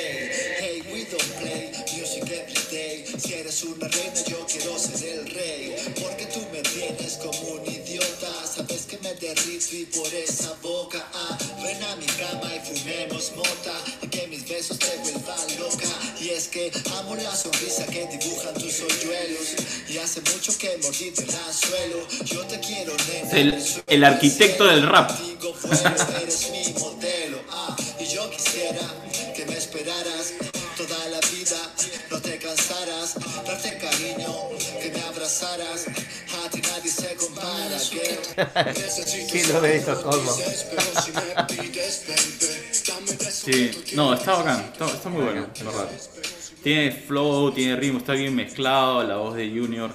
Hey, 0.59 0.83
we 0.93 1.03
don't 1.03 1.21
play 1.41 1.73
music 1.93 2.23
every 2.23 2.55
day. 2.71 3.05
Si 3.19 3.33
eres 3.33 3.63
una 3.63 3.87
reina, 3.89 4.23
yo 4.25 4.45
quiero 4.45 4.79
ser 4.79 5.19
el 5.19 5.29
rey. 5.29 5.75
Porque 6.01 6.25
tú 6.27 6.39
me 6.53 6.61
tienes 6.61 7.17
como 7.17 7.37
un 7.55 7.65
idiota. 7.67 8.31
Sabes 8.45 8.85
que 8.85 8.97
me 8.99 9.13
derrito 9.15 9.75
y 9.75 9.85
por 9.87 10.07
esa 10.13 10.53
boca. 10.61 11.05
Ah, 11.13 11.37
ven 11.61 11.83
a 11.83 11.95
mi 11.97 12.05
cama 12.05 12.49
y 12.55 12.59
fumemos 12.65 13.33
mota. 13.35 13.73
Y 14.01 14.07
que 14.07 14.27
mis 14.27 14.47
besos 14.47 14.79
te 14.79 14.95
vuelvan 14.99 15.59
loca. 15.59 15.89
Y 16.21 16.29
es 16.29 16.47
que 16.47 16.71
hace 20.17 20.35
mucho 20.35 20.57
que 20.57 20.77
mordí 20.83 21.13
el 21.15 21.35
anzuelo. 21.47 22.07
Yo 22.25 22.41
te 22.45 22.59
quiero. 22.59 22.93
El- 23.31 23.63
el 23.87 24.03
arquitecto 24.03 24.65
del 24.65 24.87
rap. 24.87 25.11
Vuelo, 25.11 25.95
eres 26.21 26.49
mi 26.51 26.73
modelo, 26.79 27.39
ah, 27.51 27.75
y 27.99 28.05
yo 28.07 28.29
quisiera 28.29 28.79
que 29.35 29.45
me 29.45 29.57
esperaras 29.57 30.33
toda 30.77 30.97
la 31.09 31.19
vida, 31.19 31.73
no 32.11 32.21
te 32.21 32.37
cansaras, 32.37 33.15
darte 33.45 33.77
cariño, 33.77 34.49
que 34.81 34.91
me 34.91 35.01
abrazaras, 35.01 35.85
a 36.45 36.49
ti 36.49 36.61
nadie 36.61 36.91
se 36.91 37.15
compara, 37.15 37.77
que 37.89 38.19
Sí, 39.31 39.51
no 39.51 39.61
me 39.61 39.75
hizo 39.77 40.01
colmo. 40.03 40.35
Sí, 43.31 43.71
no, 43.93 44.13
está 44.13 44.33
bacán, 44.33 44.69
está, 44.73 44.85
está 44.87 45.09
muy 45.09 45.23
bueno, 45.23 45.47
la 45.63 45.71
verdad. 45.71 45.89
Tiene 46.63 46.91
flow, 46.91 47.51
tiene 47.51 47.75
ritmo, 47.75 47.99
está 47.99 48.13
bien 48.13 48.35
mezclado, 48.35 49.03
la 49.03 49.17
voz 49.17 49.35
de 49.35 49.49
Junior 49.49 49.91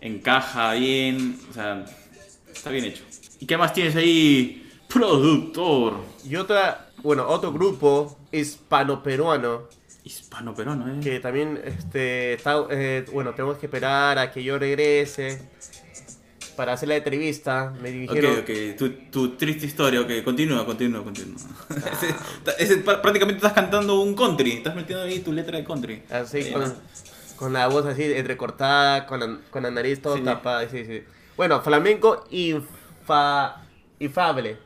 encaja 0.00 0.74
bien, 0.74 1.38
o 1.50 1.54
sea, 1.54 1.84
Está 2.58 2.70
bien 2.70 2.86
hecho. 2.86 3.04
¿Y 3.38 3.46
qué 3.46 3.56
más 3.56 3.72
tienes 3.72 3.94
ahí, 3.94 4.68
productor? 4.88 5.94
Y 6.24 6.34
otra, 6.34 6.90
bueno, 7.04 7.24
otro 7.28 7.52
grupo 7.52 8.18
hispano-peruano 8.32 9.68
Hispano-peruano, 10.02 10.88
¿eh? 10.88 11.00
que 11.00 11.20
también, 11.20 11.60
este, 11.64 12.32
está, 12.32 12.66
eh, 12.70 13.04
bueno, 13.12 13.32
tenemos 13.34 13.58
que 13.58 13.66
esperar 13.66 14.18
a 14.18 14.32
que 14.32 14.42
yo 14.42 14.58
regrese 14.58 15.40
para 16.58 16.72
hacer 16.72 16.88
la 16.88 16.96
entrevista. 16.96 17.72
Me 17.80 17.88
Ok, 17.90 17.94
dijeron, 18.14 18.38
ok, 18.40 18.76
tu, 18.76 18.90
tu 19.12 19.36
triste 19.36 19.64
historia, 19.64 20.00
ok, 20.00 20.10
continúa, 20.24 20.66
continúa, 20.66 21.04
continúa. 21.04 21.36
Ese- 21.70 22.14
ese- 22.64 22.84
pr- 22.84 23.00
prácticamente 23.00 23.36
estás 23.36 23.52
cantando 23.52 24.00
un 24.00 24.16
country, 24.16 24.54
estás 24.54 24.74
metiendo 24.74 25.04
ahí 25.04 25.20
tu 25.20 25.32
letra 25.32 25.56
de 25.56 25.62
country. 25.64 26.02
así 26.10 26.42
Sí, 26.42 26.50
con, 26.52 26.74
con 27.36 27.52
la 27.52 27.68
voz 27.68 27.86
así 27.86 28.02
entrecortada, 28.02 29.06
con 29.06 29.20
la, 29.20 29.38
con 29.50 29.62
la 29.62 29.70
nariz 29.70 30.02
todo 30.02 30.16
Sí. 30.16 30.22
tapada, 30.24 30.68
sí, 30.68 30.84
sí. 30.84 31.04
Bueno, 31.36 31.62
flamenco 31.62 32.24
infa, 32.30 33.62
infable. 34.00 34.58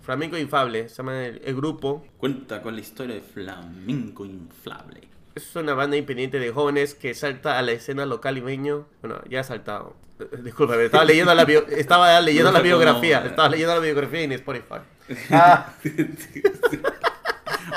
Flamenco 0.00 0.38
infable, 0.38 0.88
se 0.88 0.96
llama 0.96 1.26
el, 1.26 1.42
el 1.44 1.54
grupo. 1.54 2.06
Cuenta 2.16 2.62
con 2.62 2.74
la 2.74 2.80
historia 2.80 3.16
de 3.16 3.20
Flamenco 3.20 4.24
Inflable. 4.24 5.02
Es 5.34 5.56
una 5.56 5.74
banda 5.74 5.96
independiente 5.96 6.38
de 6.38 6.52
jóvenes 6.52 6.94
que 6.94 7.12
salta 7.14 7.58
a 7.58 7.62
la 7.62 7.72
escena 7.72 8.06
local 8.06 8.36
limeño. 8.36 8.86
Bueno, 9.02 9.20
ya 9.28 9.40
ha 9.40 9.44
saltado. 9.44 9.96
Eh, 10.20 10.24
Discúlpame, 10.42 10.84
estaba 10.84 11.04
leyendo 11.04 11.34
la, 11.34 11.44
bio- 11.44 11.66
estaba 11.70 12.20
leyendo 12.20 12.52
la 12.52 12.58
No 12.58 12.64
biografía. 12.64 13.24
Estaba 13.26 13.48
leyendo 13.48 13.74
la 13.74 13.80
biografía 13.80 14.20
en 14.22 14.32
Spotify. 14.32 14.74
Ah, 15.30 15.74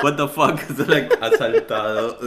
What 0.03 0.15
the 0.15 0.27
fuck, 0.27 0.59
ha 1.21 1.31
saltado. 1.37 2.19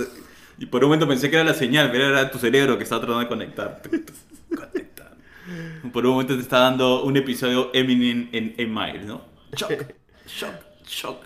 Y 0.58 0.66
por 0.66 0.82
un 0.84 0.88
momento 0.90 1.08
pensé 1.08 1.30
que 1.30 1.36
era 1.36 1.44
la 1.44 1.54
señal, 1.54 1.90
pero 1.90 2.04
era 2.08 2.30
tu 2.30 2.38
cerebro 2.38 2.76
que 2.76 2.84
estaba 2.84 3.00
tratando 3.00 3.20
de 3.20 3.28
conectar. 3.28 3.80
Conectar. 4.54 5.12
Por 5.92 6.04
un 6.04 6.12
momento 6.12 6.34
te 6.34 6.42
está 6.42 6.58
dando 6.60 7.02
un 7.04 7.16
episodio 7.16 7.70
Eminem 7.72 8.28
en 8.32 8.54
Emile, 8.58 9.04
¿no? 9.04 9.24
Shock, 9.56 9.84
shock, 10.26 10.54
shock. 10.86 11.22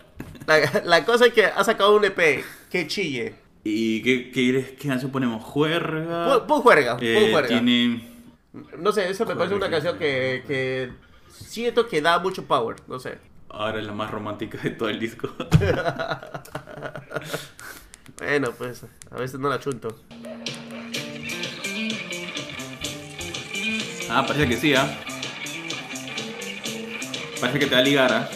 la, 0.47 0.83
la 0.85 1.05
cosa 1.05 1.27
es 1.27 1.33
que 1.33 1.47
ha 1.47 1.64
sacado 1.64 1.97
un 1.97 2.05
EP 2.05 2.45
que 2.71 2.87
chille. 2.87 3.35
¿Y 3.64 4.03
qué, 4.03 4.31
qué, 4.31 4.77
qué 4.79 4.88
canción 4.88 5.11
ponemos? 5.11 5.42
¿Juerga? 5.42 6.46
Pon, 6.46 6.61
juerga, 6.61 6.98
Eh, 7.00 7.29
juerga. 7.33 7.48
Tiene... 7.48 8.12
No 8.79 8.92
sé, 8.92 9.09
eso 9.11 9.24
me 9.27 9.35
parece 9.35 9.55
una 9.55 9.70
canción 9.70 9.98
que, 9.98 10.44
que 10.46 10.92
siento 11.29 11.88
que 11.88 12.00
da 12.00 12.18
mucho 12.18 12.44
power. 12.44 12.77
No 12.87 13.00
sé. 13.00 13.18
Ahora 13.48 13.81
es 13.81 13.87
la 13.87 13.92
más 13.92 14.11
romántica 14.11 14.59
de 14.62 14.70
todo 14.70 14.88
el 14.88 15.00
disco. 15.00 15.29
Bueno, 18.16 18.53
pues 18.57 18.85
a 19.11 19.16
veces 19.16 19.40
no 19.40 19.48
la 19.48 19.59
chunto. 19.59 19.98
Ah, 24.09 24.24
parece 24.27 24.48
que 24.48 24.57
sí, 24.57 24.72
¿ah? 24.74 24.87
Parece 27.40 27.59
que 27.59 27.66
te 27.66 27.74
va 27.74 27.81
a 27.81 27.85
ligar, 27.85 28.12
¿ah? 28.12 28.29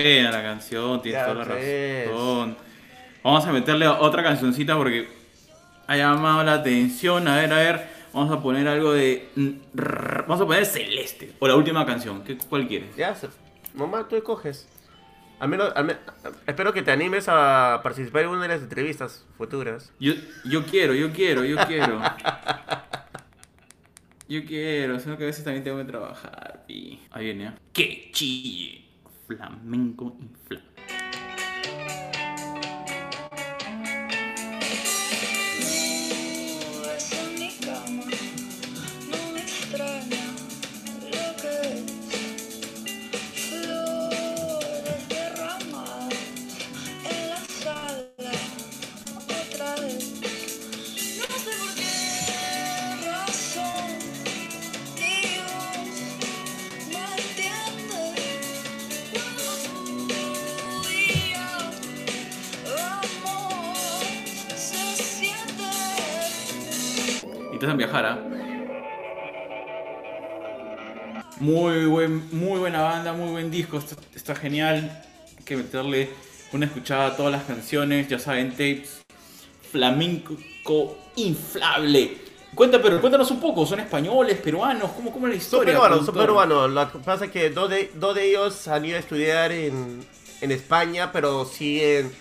Buena 0.00 0.30
la 0.30 0.42
canción, 0.42 1.02
tienes 1.02 1.22
toda 1.22 1.34
la 1.34 1.44
razón. 1.44 2.56
Vamos 3.22 3.46
a 3.46 3.52
meterle 3.52 3.86
otra 3.86 4.22
cancioncita 4.22 4.76
porque 4.76 5.08
ha 5.86 5.96
llamado 5.96 6.42
la 6.42 6.54
atención. 6.54 7.28
A 7.28 7.36
ver, 7.36 7.52
a 7.52 7.56
ver, 7.56 7.88
vamos 8.12 8.36
a 8.36 8.42
poner 8.42 8.66
algo 8.68 8.92
de... 8.92 9.28
Vamos 9.74 10.40
a 10.40 10.46
poner 10.46 10.66
Celeste, 10.66 11.32
o 11.38 11.48
la 11.48 11.56
última 11.56 11.86
canción, 11.86 12.22
¿qué, 12.24 12.36
¿cuál 12.36 12.66
quieres? 12.66 12.96
Ya, 12.96 13.16
mamá, 13.74 14.08
tú 14.08 14.16
escoges. 14.16 14.68
Al 15.38 15.48
menos, 15.48 15.72
al 15.74 15.98
espero 16.46 16.72
que 16.72 16.82
te 16.82 16.92
animes 16.92 17.26
a 17.28 17.80
participar 17.82 18.22
en 18.22 18.28
una 18.28 18.42
de 18.42 18.48
las 18.48 18.62
entrevistas 18.62 19.24
futuras. 19.36 19.92
Yo, 19.98 20.14
yo 20.44 20.64
quiero, 20.64 20.94
yo 20.94 21.12
quiero, 21.12 21.44
yo 21.44 21.56
quiero. 21.66 22.00
Yo 24.28 24.46
quiero, 24.46 24.98
solo 24.98 25.18
que 25.18 25.24
a 25.24 25.26
veces 25.26 25.44
también 25.44 25.62
tengo 25.62 25.76
que 25.76 25.84
trabajar. 25.84 26.64
Y 26.66 27.00
ahí 27.10 27.24
viene, 27.24 27.48
¿eh? 27.48 27.52
Que 27.74 28.08
chille. 28.12 28.82
Flamenco 29.36 30.16
infla. 30.20 30.60
Muy, 71.40 71.86
buen, 71.86 72.28
muy 72.36 72.58
buena 72.60 72.82
banda, 72.82 73.12
muy 73.12 73.30
buen 73.30 73.50
disco, 73.50 73.78
está, 73.78 73.96
está 74.14 74.34
genial. 74.34 75.02
Hay 75.38 75.44
que 75.44 75.56
meterle 75.56 76.10
una 76.52 76.66
escuchada 76.66 77.06
a 77.08 77.16
todas 77.16 77.32
las 77.32 77.44
canciones, 77.44 78.08
ya 78.08 78.18
saben, 78.18 78.50
tapes. 78.50 79.02
Flamenco 79.70 80.36
inflable. 81.16 82.16
Cuenta, 82.54 82.80
pero 82.82 83.00
cuéntanos 83.00 83.30
un 83.30 83.40
poco, 83.40 83.66
¿son 83.66 83.80
españoles, 83.80 84.38
peruanos? 84.38 84.90
¿Cómo, 84.92 85.10
cómo 85.10 85.26
es 85.26 85.34
la 85.34 85.40
Son 85.40 85.44
historia? 85.44 85.72
peruanos, 85.74 86.06
son 86.06 86.14
peruanos. 86.14 86.70
Lo 86.70 86.92
que 86.92 86.98
pasa 86.98 87.24
es 87.24 87.30
que 87.30 87.50
dos 87.50 87.70
de, 87.70 87.90
dos 87.94 88.14
de 88.14 88.28
ellos 88.28 88.68
han 88.68 88.84
ido 88.84 88.96
a 88.96 89.00
estudiar 89.00 89.52
en, 89.52 90.04
en 90.40 90.50
España, 90.52 91.10
pero 91.12 91.44
siguen 91.46 92.12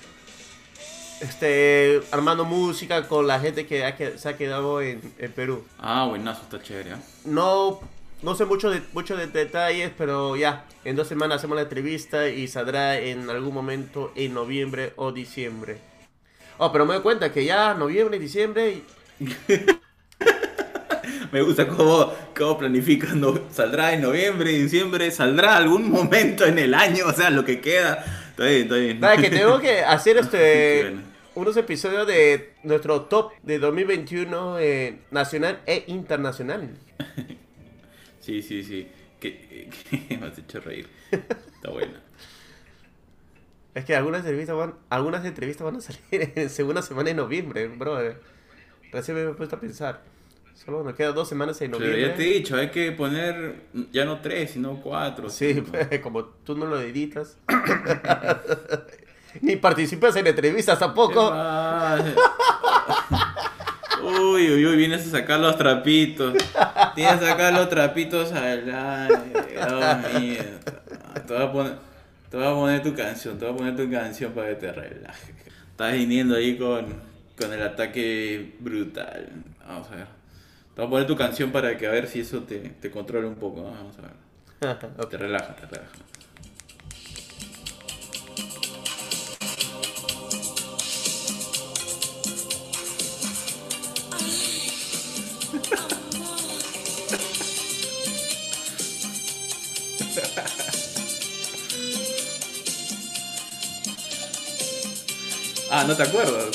este, 1.21 2.01
armando 2.12 2.45
música 2.45 3.07
con 3.07 3.27
la 3.27 3.39
gente 3.39 3.65
que, 3.65 3.86
ha 3.86 3.95
que- 3.95 4.17
se 4.17 4.29
ha 4.29 4.38
quedado 4.38 4.81
en, 4.81 5.01
en 5.17 5.31
Perú. 5.31 5.63
Ah, 5.79 6.05
buenazo, 6.10 6.41
está 6.43 6.62
chévere. 6.62 6.91
¿ah? 6.93 6.99
No, 7.25 7.79
no 8.21 8.36
sé 8.36 8.45
mucho 8.45 8.69
de, 8.69 8.81
mucho 8.93 9.15
de 9.15 9.27
detalles, 9.27 9.91
pero 9.97 10.36
ya, 10.36 10.65
en 10.86 10.95
dos 10.95 11.07
semanas 11.07 11.38
hacemos 11.38 11.55
la 11.55 11.63
entrevista 11.63 12.27
y 12.29 12.47
saldrá 12.47 12.97
en 12.99 13.29
algún 13.29 13.53
momento 13.53 14.12
en 14.15 14.34
noviembre 14.34 14.93
o 14.95 15.12
diciembre. 15.12 15.77
Oh, 16.57 16.71
pero 16.71 16.86
me 16.86 16.93
doy 16.93 17.01
cuenta 17.03 17.31
que 17.31 17.45
ya 17.45 17.73
noviembre, 17.73 18.19
diciembre, 18.19 18.81
y- 19.19 19.25
Me 21.31 21.41
gusta 21.41 21.65
cómo, 21.67 22.12
cómo 22.38 22.57
planifican. 22.57 23.21
Saldrá 23.51 23.93
en 23.93 24.01
noviembre, 24.01 24.51
diciembre, 24.51 25.10
saldrá 25.12 25.55
algún 25.55 25.89
momento 25.89 26.45
en 26.45 26.60
el 26.60 26.73
año, 26.73 27.05
o 27.07 27.13
sea, 27.13 27.29
lo 27.29 27.45
que 27.45 27.62
queda. 27.62 28.03
Está 28.31 28.43
bien, 28.45 28.63
está 28.63 28.75
bien. 28.75 28.99
nada, 28.99 29.17
que 29.17 29.29
tengo 29.29 29.60
que 29.60 29.79
hacer 29.79 30.17
este. 30.17 30.95
Unos 31.36 31.56
episodios 31.58 32.06
de 32.08 32.54
nuestro 32.63 33.04
top 33.04 33.34
de 33.44 33.60
2021 33.60 34.60
eh, 34.60 35.00
nacional 35.12 35.62
e 35.65 35.84
internacional. 35.88 36.70
Sí, 38.22 38.44
sí, 38.44 38.63
sí. 38.63 38.88
Que, 39.20 39.67
que 39.89 40.17
me 40.22 40.28
has 40.28 40.38
hecho 40.38 40.60
reír. 40.62 40.88
Está 41.10 41.72
buena. 41.72 42.00
Es 43.74 43.84
que 43.84 43.96
algunas 43.96 44.20
entrevistas 44.22 44.56
van, 44.56 44.76
algunas 44.89 45.26
entrevistas 45.26 45.65
van 45.65 45.78
a 45.78 45.82
salir 45.82 46.32
en 46.36 46.50
segunda 46.52 46.84
semana 46.84 47.10
de 47.10 47.15
noviembre, 47.15 47.67
bro. 47.67 47.98
Recién 48.91 49.17
me 49.17 49.24
he 49.24 49.34
puesto 49.34 49.56
a 49.56 49.60
pensar. 49.60 50.04
Solo 50.54 50.84
nos 50.84 50.94
quedan 50.94 51.15
dos 51.15 51.28
semanas 51.30 51.60
en 51.62 51.72
Pero 51.72 51.84
noviembre. 51.84 52.10
ya 52.10 52.15
te 52.15 52.30
he 52.30 52.34
dicho, 52.34 52.56
hay 52.56 52.70
que 52.70 52.91
poner 52.91 53.56
ya 53.91 54.06
no 54.06 54.22
tres, 54.22 54.52
sino 54.52 54.80
cuatro. 54.80 55.28
Sí, 55.30 55.63
pues, 55.67 56.00
como 56.02 56.26
tú 56.26 56.56
no 56.56 56.67
lo 56.67 56.80
editas. 56.80 57.39
Ni 59.39 59.56
participas 59.56 60.15
en 60.15 60.28
entrevistas 60.28 60.78
¿Qué 60.78 60.86
tampoco. 60.86 61.34
Uy, 64.04 64.52
uy, 64.52 64.65
uy, 64.65 64.76
vienes 64.76 65.08
a 65.08 65.12
sacar 65.12 65.39
los 65.39 65.58
trapitos. 65.58 66.34
Tienes 66.96 67.20
que 67.20 67.26
sacar 67.26 67.54
los 67.54 67.70
trapitos 67.70 68.32
al 68.32 68.70
aire. 68.70 69.17
Dios 69.52 70.22
mío. 70.22 70.44
Te 71.28 71.34
voy, 71.34 71.44
a 71.44 71.52
poner, 71.52 71.74
te 72.30 72.38
voy 72.38 72.46
a 72.48 72.52
poner 72.52 72.84
tu 72.84 72.96
canción, 72.96 73.38
te 73.38 73.46
voy 73.46 73.54
a 73.54 73.58
poner 73.58 73.76
tu 73.76 73.89
canción 73.91 74.34
para 74.34 74.50
que 74.50 74.56
te 74.56 74.72
relajes. 74.72 75.36
Estás 75.70 75.94
viniendo 75.94 76.36
ahí 76.36 76.58
con, 76.58 76.88
con 77.38 77.54
el 77.54 77.62
ataque 77.62 78.56
brutal. 78.60 79.30
Vamos 79.67 79.88
a 79.91 79.96
ver. 79.96 80.08
Te 80.76 80.82
voy 80.82 80.88
a 80.88 80.89
poner 80.89 81.08
tu 81.08 81.15
canción 81.15 81.52
para 81.52 81.78
que 81.78 81.86
a 81.86 81.91
ver 81.91 82.08
si 82.08 82.22
eso 82.22 82.41
te, 82.41 82.58
te 82.58 82.89
controla 82.89 83.28
un 83.28 83.36
poco. 83.36 83.63
Vamos 83.63 83.96
a 84.00 84.02
ver. 84.02 84.12
Te 85.10 85.17
relaja, 85.17 85.56
te 85.56 85.65
relaja. 85.65 85.91
Ah, 105.82 105.86
¿no 105.88 105.96
te 105.96 106.04
acuerdas? 106.04 106.46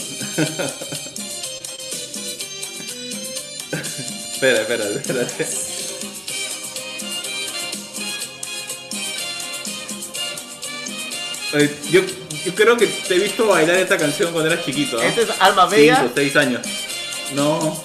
espera, 4.33 4.61
espera. 4.61 4.85
Oye, 11.55 11.77
Yo, 11.91 12.03
yo 12.45 12.55
creo 12.55 12.77
que 12.77 12.87
te 12.87 13.17
he 13.17 13.19
visto 13.19 13.49
bailar 13.49 13.79
esta 13.79 13.97
canción 13.97 14.33
cuando 14.33 14.53
eras 14.53 14.65
chiquito, 14.65 14.97
¿no? 14.97 15.03
Este 15.03 15.23
es 15.23 15.29
Alma 15.41 15.67
Bella. 15.67 15.97
5 15.97 16.13
6 16.15 16.37
años. 16.37 16.61
No. 17.35 17.83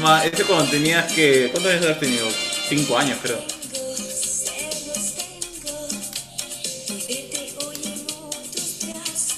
Ma, 0.00 0.24
ese 0.24 0.42
cuando 0.42 0.68
tenías 0.72 1.12
que. 1.12 1.50
¿Cuántos 1.52 1.72
años 1.72 1.86
has 1.86 2.00
tenido? 2.00 2.26
5 2.68 2.98
años, 2.98 3.18
creo. 3.22 3.38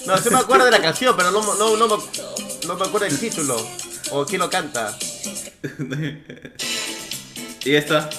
No, 0.07 0.17
sí 0.17 0.29
me 0.29 0.37
acuerdo 0.37 0.65
de 0.65 0.71
la 0.71 0.81
canción, 0.81 1.15
pero 1.17 1.31
no, 1.31 1.41
no, 1.55 1.75
no, 1.75 1.87
me- 1.97 2.03
no 2.65 2.75
me 2.75 2.85
acuerdo 2.85 3.07
del 3.07 3.19
título. 3.19 3.57
O 4.11 4.25
quién 4.25 4.39
lo 4.39 4.49
canta. 4.49 4.97
y 7.65 7.75
esta. 7.75 8.09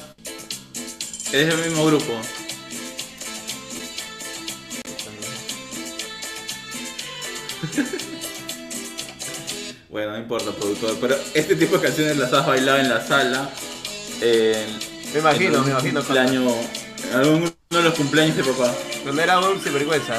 Es 1.33 1.55
el 1.55 1.71
mismo 1.71 1.87
grupo. 1.87 2.13
bueno, 9.91 10.13
no 10.13 10.19
importa, 10.19 10.51
productor. 10.53 10.97
Pero 11.01 11.17
este 11.35 11.57
tipo 11.57 11.77
de 11.79 11.83
canciones 11.87 12.17
las 12.17 12.33
has 12.33 12.47
bailado 12.47 12.79
en 12.79 12.89
la 12.89 13.07
sala. 13.07 13.51
en- 14.21 14.79
Me 15.13 15.21
imagino, 15.21 15.63
me 15.65 15.71
imagino. 15.71 16.01
Cumpleaños, 16.03 16.55
en 17.13 17.55
de 17.71 17.83
los 17.83 17.95
cumpleaños 17.95 18.37
de 18.37 18.45
papá. 18.45 18.75
Cuando 19.03 19.23
era 19.23 19.39
un 19.39 19.63
sinvergüenza. 19.63 20.15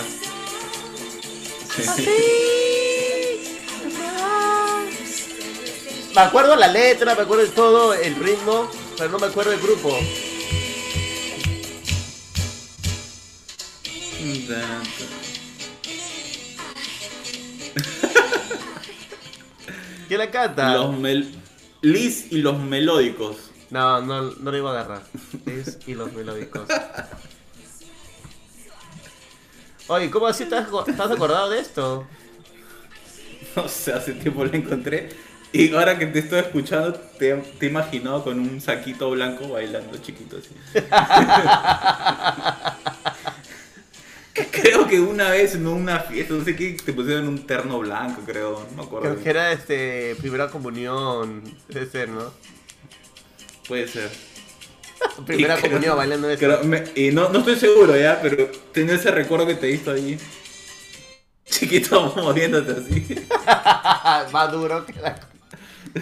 Me 6.16 6.22
acuerdo 6.22 6.56
la 6.56 6.68
letra, 6.68 7.16
me 7.16 7.22
acuerdo 7.22 7.44
de 7.44 7.50
todo, 7.50 7.94
el 7.94 8.16
ritmo, 8.16 8.70
pero 8.98 9.10
no 9.12 9.20
me 9.20 9.28
acuerdo 9.28 9.52
del 9.52 9.62
grupo. 9.62 9.98
¿Quién 20.08 20.18
la 20.20 20.32
canta? 20.32 20.74
Los 20.74 20.98
mel 20.98 21.40
Liz 21.82 22.32
y 22.32 22.40
los 22.40 22.60
melódicos. 22.60 23.38
No, 23.70 24.02
no, 24.02 24.32
no 24.32 24.52
lo 24.52 24.58
iba 24.58 24.72
a 24.72 24.74
agarrar. 24.74 25.04
Es 25.46 25.78
y 25.88 25.94
los 25.94 26.12
melódicos. 26.12 26.68
Oye, 29.90 30.10
¿cómo 30.12 30.28
así 30.28 30.44
estás, 30.44 30.68
estás 30.88 31.12
acordado 31.12 31.50
de 31.50 31.60
esto? 31.60 32.08
No 33.56 33.68
sé, 33.68 33.92
hace 33.92 34.14
tiempo 34.14 34.46
la 34.46 34.56
encontré. 34.56 35.10
Y 35.52 35.74
ahora 35.74 35.98
que 35.98 36.06
te 36.06 36.20
estoy 36.20 36.42
escuchando, 36.42 36.94
te, 36.94 37.34
te 37.34 37.66
he 37.66 37.70
imaginado 37.70 38.24
con 38.24 38.40
un 38.40 38.62
saquito 38.62 39.10
blanco 39.10 39.50
bailando 39.50 39.98
chiquito 39.98 40.38
así. 40.38 40.50
Creo 44.52 44.88
que 44.88 45.00
una 45.00 45.32
vez 45.32 45.56
en 45.56 45.66
una 45.66 46.02
fiesta, 46.02 46.36
no 46.36 46.46
sé 46.46 46.56
qué, 46.56 46.74
te 46.74 46.94
pusieron 46.94 47.28
un 47.28 47.48
terno 47.48 47.80
blanco, 47.80 48.22
creo. 48.24 48.64
No 48.72 48.78
me 48.78 48.84
acuerdo. 48.84 49.10
Creo 49.10 49.24
que 49.24 49.30
era 49.32 49.52
este 49.52 50.16
primera 50.20 50.50
comunión, 50.50 51.42
debe 51.68 51.88
ser, 51.88 52.10
¿no? 52.10 52.32
Puede 53.68 53.88
ser. 53.88 54.12
Primera 55.26 55.56
Y 55.56 55.58
creo- 55.62 55.72
comunión 55.72 55.98
bailando 55.98 56.30
eso. 56.30 56.40
creo- 56.40 56.64
me- 56.64 56.84
y 56.96 57.12
no, 57.12 57.30
no 57.30 57.40
estoy 57.40 57.56
seguro 57.56 57.96
ya, 57.98 58.20
pero 58.22 58.48
tenía 58.74 58.96
ese 58.96 59.12
recuerdo 59.12 59.46
que 59.48 59.56
te 59.56 59.68
he 59.68 59.72
visto 59.72 59.92
ahí. 59.92 60.18
Chiquito 61.46 62.14
moviéndote 62.16 62.72
así. 62.74 63.26
Más 64.32 64.52
duro 64.52 64.86
que 64.86 64.94
la, 64.94 65.16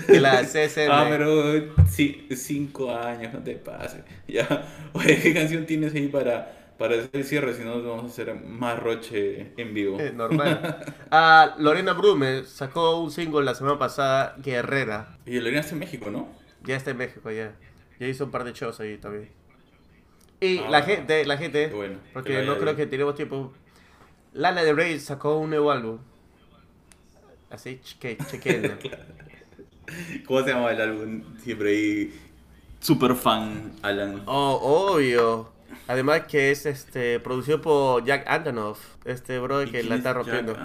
que 0.06 0.20
la 0.20 0.44
CSM. 0.44 0.90
Ah, 0.92 1.06
pero 1.10 1.74
sí, 1.90 2.28
cinco 2.36 2.94
años, 2.94 3.34
no 3.34 3.40
te 3.40 3.54
pases. 3.56 4.02
Ya, 4.28 4.66
oye, 4.94 5.20
¿qué 5.22 5.34
canción 5.34 5.66
tienes 5.66 5.94
ahí 5.96 6.08
para, 6.10 6.54
para 6.78 6.96
hacer 6.96 7.10
el 7.14 7.24
cierre? 7.24 7.56
Si 7.56 7.64
no, 7.64 7.82
vamos 7.82 8.04
a 8.04 8.08
hacer 8.08 8.36
más 8.36 8.78
roche 8.78 9.54
en 9.56 9.74
vivo. 9.74 9.98
Normal. 10.14 10.86
Ah, 11.12 11.56
Lorena 11.60 11.94
Brume 11.94 12.44
sacó 12.44 13.00
un 13.00 13.10
single 13.12 13.46
la 13.46 13.56
semana 13.56 13.80
pasada, 13.80 14.36
Guerrera. 14.44 15.18
Y 15.26 15.40
lo 15.40 15.48
harías 15.48 15.72
en 15.72 15.80
México, 15.80 16.12
¿no? 16.12 16.28
Ya 16.66 16.76
está 16.76 16.92
en 16.92 16.98
México, 16.98 17.32
ya. 17.32 17.54
Ya 18.00 18.08
hizo 18.08 18.26
un 18.26 18.32
par 18.32 18.44
de 18.44 18.54
shows 18.54 18.80
ahí 18.80 18.98
también. 18.98 19.30
Y 20.40 20.60
Ah, 20.60 20.70
la 20.70 20.82
gente, 20.84 21.26
la 21.26 21.38
gente, 21.38 21.68
bueno, 21.68 22.00
que 22.04 22.14
porque 22.14 22.44
no 22.44 22.58
creo 22.58 22.76
que 22.76 22.86
tenemos 22.86 23.16
tiempo. 23.16 23.54
Lana 24.34 24.64
de 24.64 24.74
Rey 24.74 25.00
sacó 25.00 25.38
un 25.38 25.50
nuevo 25.50 25.72
álbum. 25.72 26.00
Así, 27.50 27.80
cheque, 27.82 28.18
chequenlo. 28.30 28.76
¿Cómo 30.26 30.44
se 30.44 30.50
llama 30.50 30.72
el 30.72 30.82
álbum? 30.82 31.24
Siempre 31.40 31.70
ahí. 31.70 32.20
Super 32.80 33.16
fan, 33.16 33.74
Alan. 33.82 34.22
Oh, 34.26 34.92
obvio. 34.94 35.52
Además 35.88 36.24
que 36.28 36.52
es 36.52 36.66
este 36.66 37.20
producido 37.20 37.62
por 37.62 38.04
Jack 38.04 38.28
Antonoff, 38.28 38.80
este 39.06 39.40
bro 39.40 39.64
¿Y 39.64 39.72
que 39.72 39.84
la 39.84 39.96
es 39.96 40.00
está 40.00 40.14
rompiendo. 40.14 40.56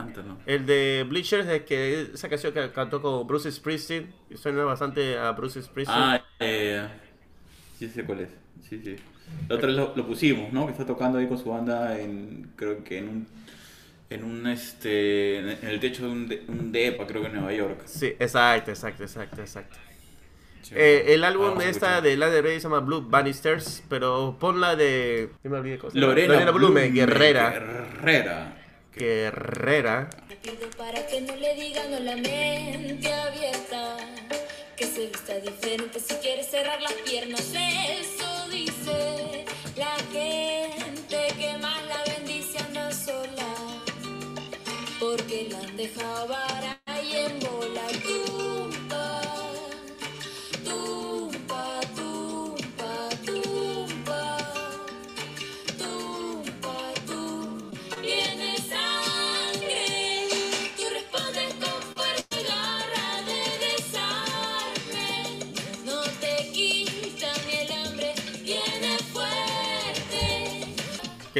El 0.46 0.66
de 0.66 1.06
Bleachers, 1.08 1.46
es 1.48 1.62
que 1.62 2.10
esa 2.14 2.28
canción 2.28 2.52
que 2.52 2.70
cantó 2.72 3.00
con 3.00 3.26
Bruce 3.26 3.50
Springsteen, 3.50 4.12
suena 4.34 4.64
bastante 4.64 5.16
a 5.16 5.30
Bruce 5.32 5.62
Springsteen. 5.62 5.98
Ah, 6.02 6.24
eh, 6.40 6.88
sí 7.88 7.94
sé 7.94 8.04
cuál 8.04 8.20
es. 8.20 8.28
Sí, 8.68 8.80
sí. 8.84 8.96
La 9.48 9.56
otra 9.56 9.68
vez 9.68 9.76
lo, 9.76 9.92
lo 9.96 10.06
pusimos, 10.06 10.52
¿no? 10.52 10.66
Que 10.66 10.72
está 10.72 10.84
tocando 10.86 11.18
ahí 11.18 11.26
con 11.26 11.38
su 11.38 11.50
banda 11.50 11.98
en, 11.98 12.50
creo 12.56 12.82
que 12.84 12.98
en 12.98 13.08
un, 13.08 13.26
en 14.10 14.24
un, 14.24 14.46
este, 14.46 15.38
en 15.38 15.68
el 15.68 15.80
techo 15.80 16.04
de 16.06 16.12
un, 16.12 16.28
de- 16.28 16.42
un 16.48 16.70
depa, 16.72 17.06
creo 17.06 17.22
que 17.22 17.28
en 17.28 17.34
Nueva 17.34 17.52
York. 17.52 17.82
Sí, 17.86 18.06
exacto, 18.18 18.70
exacto, 18.70 19.02
exacto, 19.04 19.40
exacto. 19.40 19.76
Sí. 20.62 20.74
Eh, 20.76 21.14
el 21.14 21.24
álbum 21.24 21.48
Vamos 21.48 21.64
a 21.64 21.68
esta 21.68 22.00
de 22.00 22.16
Lana 22.16 22.32
Del 22.32 22.44
Rey 22.44 22.56
se 22.60 22.64
llama 22.64 22.78
Blue 22.80 23.02
Bannisters, 23.08 23.82
pero 23.88 24.36
pon 24.38 24.60
la 24.60 24.76
de... 24.76 25.30
¿qué 25.42 25.48
me 25.48 25.58
olvidé 25.58 25.78
se 25.78 25.82
llama? 25.88 25.92
Lorena, 26.06 26.50
Blume, 26.52 26.52
Blume, 26.52 26.88
Guerrera. 26.90 27.50
Guerrera. 27.50 28.56
Guerrera. 28.94 30.10
Te 30.28 30.36
pido 30.36 30.70
para 30.76 31.04
que 31.06 31.20
no 31.22 31.34
le 31.34 31.54
digan 31.56 31.90
no 31.90 31.98
la 32.00 32.14
mente 32.14 33.12
abierta. 33.12 33.96
Diferente 35.40 35.98
si 35.98 36.14
quiere 36.16 36.44
cerrar 36.44 36.80
las 36.82 36.92
piernas. 36.92 37.40
Eso 37.40 38.21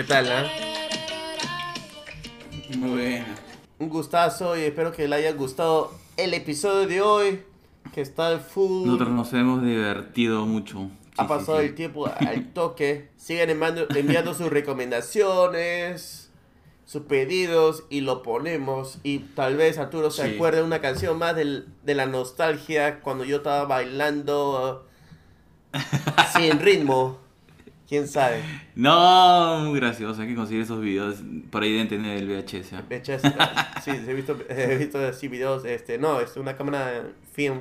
¿Qué 0.02 0.08
tal, 0.08 0.32
ah? 0.32 0.44
Muy 2.76 2.90
buena. 2.90 3.26
Un 3.78 3.88
gustazo 3.88 4.56
y 4.58 4.62
espero 4.62 4.90
que 4.90 5.06
le 5.06 5.14
haya 5.14 5.30
gustado 5.30 5.92
el 6.16 6.34
episodio 6.34 6.88
de 6.88 7.00
hoy. 7.02 7.42
Que 7.94 8.00
está 8.00 8.36
full. 8.40 8.84
Nosotros 8.86 9.10
nos 9.10 9.32
hemos 9.32 9.62
divertido 9.62 10.44
mucho. 10.44 10.90
Ha 11.18 11.22
Sí, 11.22 11.28
pasado 11.28 11.58
sí, 11.58 11.62
sí. 11.62 11.68
el 11.68 11.74
tiempo 11.76 12.06
al 12.08 12.52
toque. 12.52 13.10
Sigan 13.16 13.50
enviando, 13.50 13.86
enviando 13.94 14.34
sus 14.34 14.48
recomendaciones, 14.50 16.32
sus 16.84 17.02
pedidos 17.02 17.84
y 17.88 18.00
lo 18.00 18.24
ponemos. 18.24 18.98
Y 19.04 19.20
tal 19.20 19.54
vez 19.56 19.78
Arturo 19.78 20.10
se 20.10 20.28
Sí. 20.28 20.34
acuerde 20.34 20.58
de 20.58 20.64
una 20.64 20.80
canción 20.80 21.16
más 21.16 21.36
del- 21.36 21.68
de 21.84 21.94
la 21.94 22.06
nostalgia 22.06 22.98
cuando 23.02 23.22
yo 23.22 23.36
estaba 23.36 23.66
bailando 23.66 24.84
uh, 25.72 25.78
sin 26.36 26.58
ritmo. 26.58 27.21
¿Quién 27.92 28.08
sabe? 28.08 28.42
No, 28.74 29.66
muy 29.66 29.78
gracioso. 29.78 30.22
Hay 30.22 30.28
que 30.28 30.34
conseguir 30.34 30.62
esos 30.62 30.80
videos. 30.80 31.16
Por 31.50 31.62
ahí 31.62 31.72
deben 31.72 31.88
tener 31.88 32.16
el 32.16 32.26
VHS. 32.26 32.72
¿ah? 32.72 32.82
De 32.88 32.96
hecho, 32.96 33.12
es- 33.12 33.20
sí, 33.84 33.90
he 33.90 34.14
visto, 34.14 34.34
he 34.48 34.78
visto 34.78 34.98
así 34.98 35.28
videos. 35.28 35.66
Este, 35.66 35.98
no, 35.98 36.18
es 36.18 36.34
una 36.38 36.56
cámara 36.56 37.10
film 37.34 37.60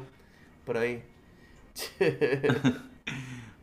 por 0.63 0.77
ahí. 0.77 1.03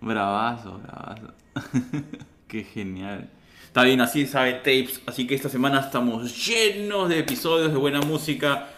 Bravazo, 0.03 0.79
bravazo. 0.81 1.33
Qué 2.49 2.65
genial. 2.65 3.31
Está 3.65 3.85
bien, 3.85 4.03
así 4.03 4.27
sabe 4.27 4.53
Tapes. 4.57 5.01
Así 5.07 5.27
que 5.27 5.37
esta 5.37 5.49
semana 5.49 5.81
estamos 5.81 6.47
llenos 6.47 7.09
de 7.09 7.21
episodios 7.21 7.73
de 7.73 7.79
buena 7.79 8.03
música, 8.03 8.69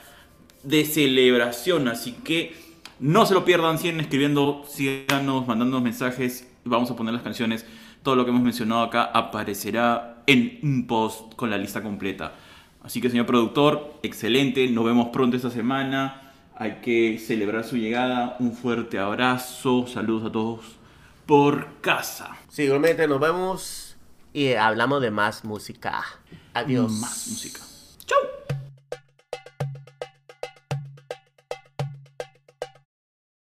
de 0.63 0.85
celebración. 0.85 1.89
Así 1.89 2.13
que 2.13 2.55
no 3.01 3.27
se 3.27 3.35
lo 3.35 3.45
pierdan, 3.45 3.81
sigan 3.81 3.99
escribiendo, 3.99 4.65
síganos, 4.69 5.45
mandándonos 5.49 5.83
mensajes. 5.83 6.47
Vamos 6.65 6.89
a 6.91 6.95
poner 6.95 7.15
las 7.15 7.23
canciones. 7.25 7.67
Todo 8.03 8.17
lo 8.17 8.25
que 8.25 8.31
hemos 8.31 8.43
mencionado 8.43 8.83
acá 8.83 9.05
aparecerá 9.05 10.23
en 10.27 10.59
un 10.63 10.87
post 10.87 11.35
con 11.35 11.51
la 11.51 11.59
lista 11.59 11.83
completa. 11.83 12.33
Así 12.83 13.01
que, 13.01 13.11
señor 13.11 13.27
productor, 13.27 13.95
excelente. 14.03 14.67
Nos 14.69 14.85
vemos 14.85 15.09
pronto 15.09 15.37
esta 15.37 15.51
semana. 15.51 16.33
Hay 16.57 16.81
que 16.83 17.19
celebrar 17.19 17.65
su 17.65 17.77
llegada. 17.77 18.37
Un 18.39 18.53
fuerte 18.53 18.99
abrazo. 18.99 19.87
Saludos 19.87 20.29
a 20.29 20.33
todos 20.33 20.61
por 21.27 21.81
casa. 21.81 22.37
Sí, 22.49 22.63
igualmente 22.63 23.07
nos 23.07 23.21
vemos 23.21 23.97
y 24.33 24.55
hablamos 24.55 25.01
de 25.03 25.11
más 25.11 25.45
música. 25.45 26.03
Adiós. 26.55 26.91
Más 26.93 27.29
música. 27.29 27.61
Chau. 28.07 28.60